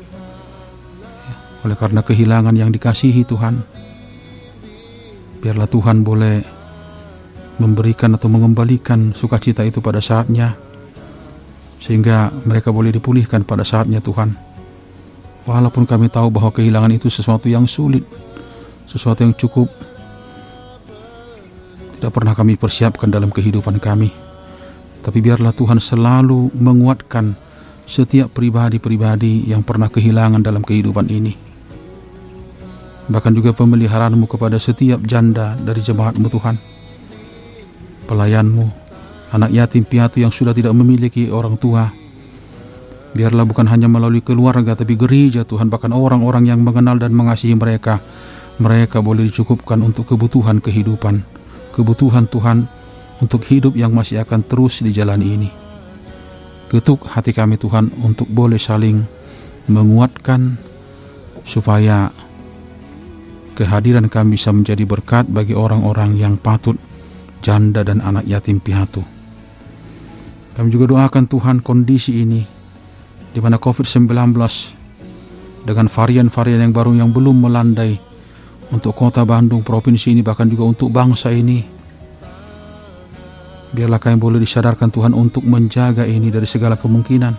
oleh 1.61 1.77
karena 1.77 2.01
kehilangan 2.01 2.57
yang 2.57 2.73
dikasihi 2.73 3.21
Tuhan. 3.21 3.61
Biarlah 5.39 5.69
Tuhan 5.69 6.01
boleh 6.01 6.41
memberikan 7.61 8.17
atau 8.17 8.33
mengembalikan 8.33 9.13
sukacita 9.13 9.61
itu 9.61 9.77
pada 9.77 10.01
saatnya 10.01 10.57
sehingga 11.79 12.33
mereka 12.43 12.73
boleh 12.73 12.91
dipulihkan 12.91 13.45
pada 13.45 13.61
saatnya 13.61 14.01
Tuhan. 14.01 14.33
Walaupun 15.45 15.85
kami 15.85 16.09
tahu 16.09 16.33
bahwa 16.33 16.49
kehilangan 16.49 16.91
itu 16.91 17.07
sesuatu 17.13 17.45
yang 17.45 17.69
sulit, 17.69 18.03
sesuatu 18.89 19.21
yang 19.21 19.37
cukup 19.37 19.69
tidak 21.95 22.11
pernah 22.15 22.33
kami 22.33 22.57
persiapkan 22.57 23.11
dalam 23.11 23.29
kehidupan 23.29 23.77
kami. 23.77 24.28
Tapi 24.99 25.17
biarlah 25.23 25.55
Tuhan 25.55 25.79
selalu 25.79 26.51
menguatkan 26.55 27.33
setiap 27.89 28.29
pribadi-pribadi 28.35 29.49
yang 29.49 29.65
pernah 29.65 29.89
kehilangan 29.89 30.45
dalam 30.45 30.61
kehidupan 30.61 31.09
ini. 31.09 31.33
Bahkan 33.09 33.33
juga 33.33 33.57
pemeliharaanmu 33.57 34.29
kepada 34.29 34.61
setiap 34.61 35.01
janda 35.01 35.57
dari 35.57 35.81
jemaatmu 35.81 36.29
Tuhan. 36.29 36.55
Pelayanmu, 38.05 38.65
anak 39.33 39.49
yatim 39.49 39.81
piatu 39.81 40.21
yang 40.21 40.29
sudah 40.29 40.53
tidak 40.53 40.77
memiliki 40.77 41.33
orang 41.33 41.57
tua. 41.57 41.89
Biarlah 43.09 43.49
bukan 43.49 43.65
hanya 43.65 43.89
melalui 43.89 44.21
keluarga 44.21 44.77
tapi 44.77 44.93
gereja 44.93 45.41
Tuhan 45.41 45.73
bahkan 45.73 45.89
orang-orang 45.89 46.45
yang 46.45 46.61
mengenal 46.61 47.01
dan 47.01 47.09
mengasihi 47.17 47.57
mereka. 47.57 47.97
Mereka 48.61 49.01
boleh 49.01 49.25
dicukupkan 49.25 49.81
untuk 49.81 50.13
kebutuhan 50.13 50.61
kehidupan. 50.61 51.25
Kebutuhan 51.73 52.29
Tuhan 52.29 52.69
untuk 53.19 53.43
hidup 53.47 53.75
yang 53.75 53.91
masih 53.91 54.23
akan 54.23 54.43
terus 54.43 54.79
di 54.83 54.91
jalan 54.95 55.19
ini. 55.19 55.49
Ketuk 56.69 57.07
hati 57.09 57.35
kami 57.35 57.59
Tuhan 57.59 57.91
untuk 57.99 58.29
boleh 58.29 58.61
saling 58.61 59.03
menguatkan 59.69 60.57
supaya 61.43 62.13
kehadiran 63.57 64.07
kami 64.07 64.37
bisa 64.39 64.53
menjadi 64.55 64.85
berkat 64.85 65.27
bagi 65.27 65.57
orang-orang 65.57 66.15
yang 66.15 66.37
patut 66.39 66.77
janda 67.43 67.83
dan 67.83 67.99
anak 67.99 68.23
yatim 68.29 68.61
piatu. 68.61 69.03
Kami 70.55 70.67
juga 70.71 70.91
doakan 70.91 71.25
Tuhan 71.27 71.57
kondisi 71.63 72.21
ini 72.21 72.43
di 73.31 73.39
mana 73.39 73.57
COVID-19 73.57 74.35
dengan 75.63 75.87
varian-varian 75.87 76.61
yang 76.65 76.73
baru 76.73 76.91
yang 76.95 77.11
belum 77.11 77.45
melandai 77.45 77.99
untuk 78.69 78.93
kota 78.93 79.25
Bandung, 79.25 79.65
provinsi 79.65 80.13
ini 80.13 80.21
bahkan 80.21 80.45
juga 80.45 80.69
untuk 80.69 80.93
bangsa 80.93 81.33
ini 81.33 81.78
Biarlah 83.69 84.01
kami 84.01 84.17
boleh 84.17 84.39
disadarkan 84.41 84.89
Tuhan 84.89 85.13
untuk 85.13 85.45
menjaga 85.45 86.05
ini 86.05 86.33
dari 86.33 86.49
segala 86.49 86.73
kemungkinan. 86.73 87.33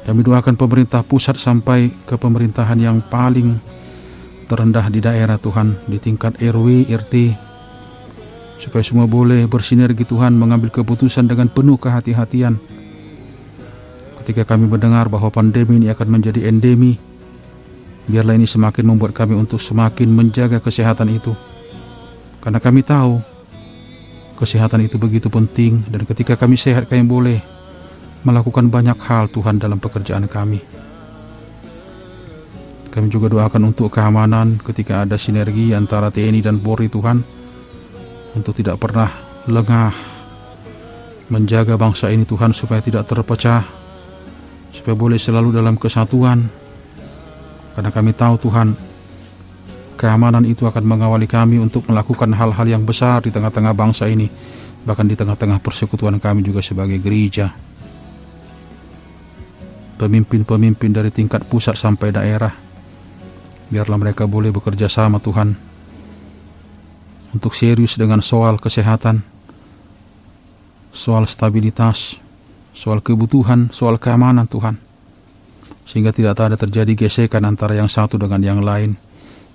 Kami 0.00 0.20
doakan 0.24 0.56
pemerintah 0.56 1.04
pusat 1.04 1.36
sampai 1.36 1.92
ke 2.08 2.16
pemerintahan 2.16 2.80
yang 2.80 3.04
paling 3.04 3.60
terendah 4.48 4.88
di 4.88 4.98
daerah 5.04 5.36
Tuhan 5.36 5.76
di 5.86 6.00
tingkat 6.00 6.40
RW, 6.40 6.88
RT 6.88 7.14
supaya 8.60 8.84
semua 8.84 9.08
boleh 9.08 9.48
bersinergi 9.48 10.04
Tuhan 10.04 10.36
mengambil 10.36 10.68
keputusan 10.68 11.24
dengan 11.24 11.48
penuh 11.48 11.80
kehati-hatian. 11.80 12.60
Ketika 14.20 14.44
kami 14.44 14.68
mendengar 14.68 15.08
bahwa 15.08 15.32
pandemi 15.32 15.80
ini 15.80 15.88
akan 15.88 16.20
menjadi 16.20 16.44
endemi, 16.44 17.00
biarlah 18.04 18.36
ini 18.36 18.44
semakin 18.44 18.84
membuat 18.84 19.16
kami 19.16 19.32
untuk 19.32 19.56
semakin 19.56 20.12
menjaga 20.12 20.60
kesehatan 20.60 21.08
itu. 21.08 21.32
Karena 22.44 22.60
kami 22.60 22.84
tahu 22.84 23.20
Kesehatan 24.40 24.80
itu 24.80 24.96
begitu 24.96 25.28
penting 25.28 25.84
dan 25.92 26.08
ketika 26.08 26.32
kami 26.32 26.56
sehat 26.56 26.88
kami 26.88 27.04
boleh 27.04 27.38
melakukan 28.24 28.72
banyak 28.72 28.96
hal 29.04 29.28
Tuhan 29.28 29.60
dalam 29.60 29.76
pekerjaan 29.76 30.24
kami. 30.24 30.64
Kami 32.88 33.06
juga 33.12 33.28
doakan 33.28 33.68
untuk 33.68 33.92
keamanan 33.92 34.56
ketika 34.64 35.04
ada 35.04 35.20
sinergi 35.20 35.76
antara 35.76 36.08
TNI 36.08 36.40
dan 36.40 36.56
Polri 36.56 36.88
Tuhan 36.88 37.20
untuk 38.32 38.56
tidak 38.56 38.80
pernah 38.80 39.12
lengah 39.44 39.92
menjaga 41.30 41.78
bangsa 41.78 42.08
ini 42.08 42.24
Tuhan 42.26 42.56
supaya 42.56 42.82
tidak 42.82 43.06
terpecah 43.06 43.62
supaya 44.74 44.94
boleh 44.98 45.20
selalu 45.20 45.54
dalam 45.54 45.78
kesatuan 45.78 46.50
karena 47.78 47.90
kami 47.94 48.10
tahu 48.16 48.34
Tuhan 48.40 48.74
keamanan 50.00 50.48
itu 50.48 50.64
akan 50.64 50.80
mengawali 50.80 51.28
kami 51.28 51.60
untuk 51.60 51.84
melakukan 51.92 52.32
hal-hal 52.32 52.64
yang 52.64 52.88
besar 52.88 53.20
di 53.20 53.28
tengah-tengah 53.28 53.76
bangsa 53.76 54.08
ini, 54.08 54.32
bahkan 54.88 55.04
di 55.04 55.12
tengah-tengah 55.12 55.60
persekutuan 55.60 56.16
kami 56.16 56.40
juga 56.40 56.64
sebagai 56.64 56.96
gereja. 56.96 57.52
pemimpin-pemimpin 60.00 60.96
dari 60.96 61.12
tingkat 61.12 61.44
pusat 61.44 61.76
sampai 61.76 62.08
daerah. 62.08 62.56
Biarlah 63.68 64.00
mereka 64.00 64.24
boleh 64.24 64.48
bekerja 64.48 64.88
sama 64.88 65.20
Tuhan 65.20 65.52
untuk 67.36 67.52
serius 67.52 68.00
dengan 68.00 68.24
soal 68.24 68.56
kesehatan, 68.56 69.20
soal 70.90 71.28
stabilitas, 71.28 72.16
soal 72.72 73.04
kebutuhan, 73.04 73.68
soal 73.70 74.00
keamanan 74.00 74.48
Tuhan. 74.48 74.80
Sehingga 75.84 76.16
tidak 76.16 76.40
ada 76.40 76.56
terjadi 76.56 76.96
gesekan 76.96 77.44
antara 77.44 77.76
yang 77.76 77.86
satu 77.86 78.16
dengan 78.16 78.40
yang 78.40 78.64
lain. 78.64 78.96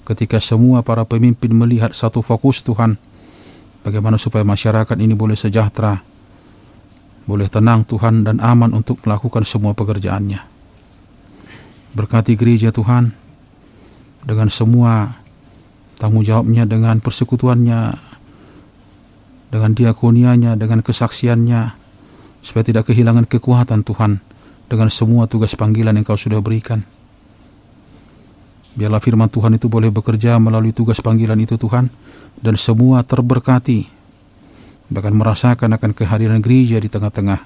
Ketika 0.05 0.37
semua 0.37 0.85
para 0.85 1.01
pemimpin 1.01 1.49
melihat 1.49 1.89
satu 1.97 2.21
fokus 2.21 2.61
Tuhan, 2.61 2.93
bagaimana 3.81 4.21
supaya 4.21 4.45
masyarakat 4.45 4.93
ini 5.01 5.17
boleh 5.17 5.33
sejahtera, 5.33 5.97
boleh 7.25 7.49
tenang 7.49 7.81
Tuhan 7.89 8.21
dan 8.21 8.37
aman 8.37 8.69
untuk 8.77 9.01
melakukan 9.01 9.41
semua 9.41 9.73
pekerjaannya. 9.73 10.41
Berkati 11.97 12.37
gereja 12.37 12.69
Tuhan 12.69 13.09
dengan 14.21 14.53
semua 14.53 15.17
tanggung 15.97 16.21
jawabnya, 16.21 16.69
dengan 16.69 17.01
persekutuannya, 17.01 17.97
dengan 19.49 19.71
diakonianya, 19.73 20.53
dengan 20.53 20.85
kesaksiannya, 20.85 21.61
supaya 22.45 22.61
tidak 22.61 22.93
kehilangan 22.93 23.25
kekuatan 23.25 23.81
Tuhan 23.81 24.21
dengan 24.69 24.93
semua 24.93 25.25
tugas 25.25 25.57
panggilan 25.57 25.97
yang 25.97 26.05
kau 26.05 26.19
sudah 26.19 26.41
berikan. 26.45 26.85
Biarlah 28.75 28.99
firman 28.99 29.31
Tuhan 29.31 29.55
itu 29.55 29.71
boleh 29.71 29.87
bekerja 29.87 30.35
melalui 30.35 30.75
tugas 30.75 30.99
panggilan 30.99 31.39
itu 31.39 31.55
Tuhan, 31.55 31.87
dan 32.39 32.55
semua 32.59 33.01
terberkati 33.07 33.87
bahkan 34.85 35.15
merasakan 35.17 35.73
akan 35.73 35.91
kehadiran 35.97 36.37
gereja 36.43 36.77
di 36.77 36.91
tengah-tengah 36.91 37.41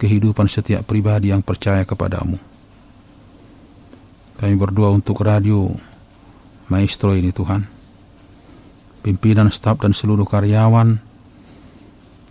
kehidupan 0.00 0.48
setiap 0.48 0.86
pribadi 0.88 1.28
yang 1.28 1.44
percaya 1.44 1.84
kepadamu. 1.84 2.40
Kami 4.40 4.54
berdoa 4.56 4.90
untuk 4.90 5.22
radio 5.22 5.70
maestro 6.66 7.12
ini 7.12 7.30
Tuhan. 7.30 7.68
Pimpinan 9.02 9.50
staf 9.50 9.82
dan 9.82 9.92
seluruh 9.92 10.24
karyawan 10.24 10.98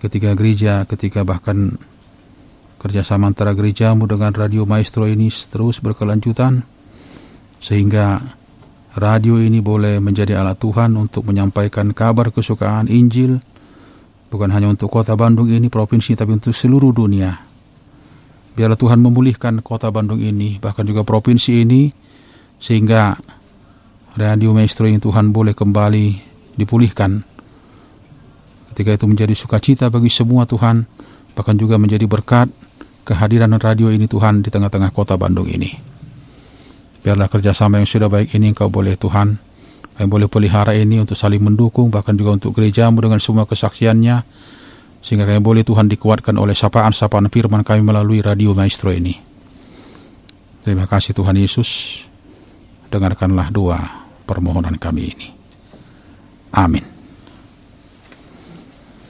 ketika 0.01 0.33
gereja, 0.33 0.87
ketika 0.89 1.21
bahkan 1.21 1.77
kerjasama 2.81 3.29
antara 3.29 3.53
gerejamu 3.53 4.09
dengan 4.09 4.33
radio 4.33 4.65
maestro 4.65 5.05
ini 5.05 5.29
terus 5.29 5.77
berkelanjutan 5.77 6.65
sehingga 7.61 8.19
radio 8.97 9.37
ini 9.37 9.61
boleh 9.61 10.01
menjadi 10.01 10.41
alat 10.41 10.57
Tuhan 10.59 10.97
untuk 10.97 11.29
menyampaikan 11.29 11.93
kabar 11.93 12.33
kesukaan 12.33 12.89
Injil 12.89 13.39
bukan 14.31 14.47
hanya 14.49 14.71
untuk 14.71 14.87
kota 14.87 15.13
Bandung 15.19 15.51
ini, 15.51 15.67
provinsi, 15.67 16.15
tapi 16.15 16.39
untuk 16.39 16.55
seluruh 16.55 16.95
dunia. 16.95 17.35
Biarlah 18.55 18.79
Tuhan 18.79 19.03
memulihkan 19.03 19.59
kota 19.59 19.91
Bandung 19.91 20.23
ini, 20.23 20.55
bahkan 20.57 20.87
juga 20.87 21.03
provinsi 21.03 21.67
ini, 21.67 21.91
sehingga 22.55 23.19
radio 24.15 24.55
maestro 24.55 24.87
ini 24.87 25.03
Tuhan 25.03 25.35
boleh 25.35 25.51
kembali 25.51 26.07
dipulihkan. 26.55 27.27
Ketika 28.71 28.95
itu 28.95 29.05
menjadi 29.07 29.35
sukacita 29.35 29.91
bagi 29.91 30.07
semua 30.07 30.47
Tuhan, 30.47 30.87
bahkan 31.35 31.59
juga 31.59 31.75
menjadi 31.75 32.07
berkat 32.07 32.47
kehadiran 33.03 33.51
radio 33.59 33.91
ini 33.91 34.07
Tuhan 34.07 34.39
di 34.39 34.47
tengah-tengah 34.47 34.95
kota 34.95 35.19
Bandung 35.19 35.51
ini. 35.51 35.90
Biarlah 37.01 37.29
kerjasama 37.29 37.81
yang 37.81 37.89
sudah 37.89 38.07
baik 38.07 38.33
ini 38.37 38.53
Engkau 38.53 38.69
boleh 38.69 38.93
Tuhan 38.93 39.51
kami 40.01 40.07
boleh 40.07 40.25
pelihara 40.25 40.73
ini 40.73 40.97
untuk 40.97 41.13
saling 41.13 41.37
mendukung, 41.37 41.93
bahkan 41.93 42.17
juga 42.17 42.33
untuk 42.33 42.57
gerejamu 42.57 43.05
dengan 43.05 43.21
semua 43.21 43.45
kesaksiannya, 43.45 44.23
sehingga 45.03 45.29
kami 45.29 45.37
boleh 45.43 45.61
Tuhan 45.61 45.85
dikuatkan 45.85 46.41
oleh 46.41 46.57
sapaan-sapaan 46.57 47.29
firman 47.29 47.61
kami 47.61 47.85
melalui 47.85 48.17
radio 48.25 48.57
maestro 48.57 48.89
ini. 48.89 49.13
Terima 50.65 50.89
kasih 50.89 51.13
Tuhan 51.13 51.37
Yesus. 51.37 52.01
Dengarkanlah 52.89 53.53
doa 53.53 53.77
permohonan 54.25 54.81
kami 54.81 55.13
ini. 55.13 55.27
Amin. 56.49 56.81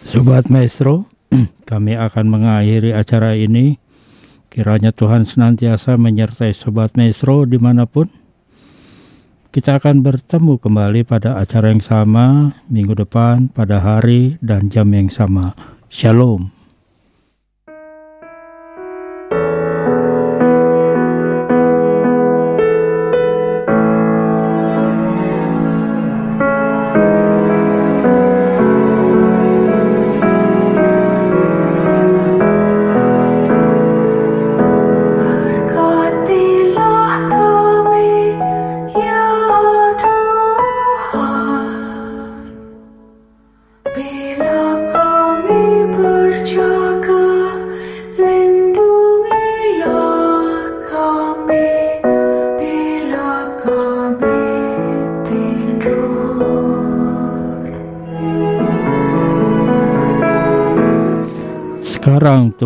Sobat 0.04 0.52
Maestro, 0.52 1.08
kami 1.72 1.96
akan 1.96 2.26
mengakhiri 2.28 2.92
acara 2.92 3.40
ini. 3.40 3.80
Kiranya 4.52 4.92
Tuhan 4.92 5.24
senantiasa 5.24 5.96
menyertai 5.96 6.52
Sobat 6.52 7.00
Maestro 7.00 7.48
di 7.48 7.56
mana 7.56 7.88
pun 7.88 8.12
kita 9.56 9.80
akan 9.80 10.04
bertemu 10.04 10.60
kembali 10.60 11.08
pada 11.08 11.40
acara 11.40 11.72
yang 11.72 11.80
sama 11.80 12.52
minggu 12.68 13.00
depan 13.00 13.48
pada 13.56 13.80
hari 13.80 14.36
dan 14.44 14.68
jam 14.68 14.92
yang 14.92 15.08
sama. 15.08 15.56
Shalom. 15.88 16.61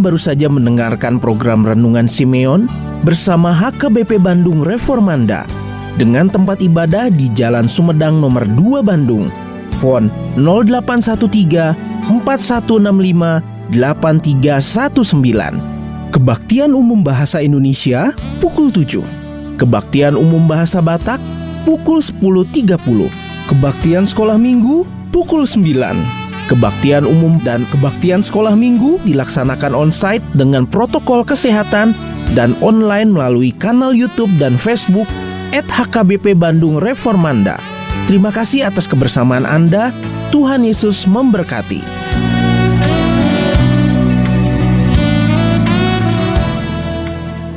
Baru 0.00 0.16
saja 0.16 0.48
mendengarkan 0.48 1.20
program 1.20 1.60
Renungan 1.60 2.08
Simeon 2.08 2.64
bersama 3.04 3.52
HKBP 3.52 4.16
Bandung 4.16 4.64
Reformanda 4.64 5.44
dengan 6.00 6.32
tempat 6.32 6.64
ibadah 6.64 7.12
di 7.12 7.28
Jalan 7.36 7.68
Sumedang 7.68 8.16
nomor 8.16 8.48
2 8.48 8.80
Bandung. 8.80 9.28
Fon 9.76 10.08
0813 10.40 11.76
4165 12.08 13.44
8319. 13.76 15.60
Kebaktian 16.10 16.72
Umum 16.72 17.04
Bahasa 17.04 17.44
Indonesia 17.44 18.16
pukul 18.40 18.72
7. 18.72 19.04
Kebaktian 19.60 20.16
Umum 20.16 20.48
Bahasa 20.48 20.80
Batak 20.80 21.20
pukul 21.68 22.00
10.30. 22.00 22.80
Kebaktian 23.52 24.08
Sekolah 24.08 24.40
Minggu 24.40 24.88
pukul 25.12 25.44
9. 25.44 26.19
Kebaktian 26.50 27.06
umum 27.06 27.38
dan 27.46 27.62
kebaktian 27.70 28.26
sekolah 28.26 28.58
minggu 28.58 28.98
dilaksanakan 29.06 29.70
onsite 29.70 30.26
dengan 30.34 30.66
protokol 30.66 31.22
kesehatan 31.22 31.94
dan 32.34 32.58
online 32.58 33.14
melalui 33.14 33.54
kanal 33.54 33.94
YouTube 33.94 34.34
dan 34.42 34.58
Facebook 34.58 35.06
HKBP 35.54 36.34
Bandung 36.34 36.82
Reformanda. 36.82 37.62
Terima 38.10 38.34
kasih 38.34 38.66
atas 38.66 38.90
kebersamaan 38.90 39.46
Anda. 39.46 39.94
Tuhan 40.34 40.66
Yesus 40.66 41.06
memberkati. 41.06 41.99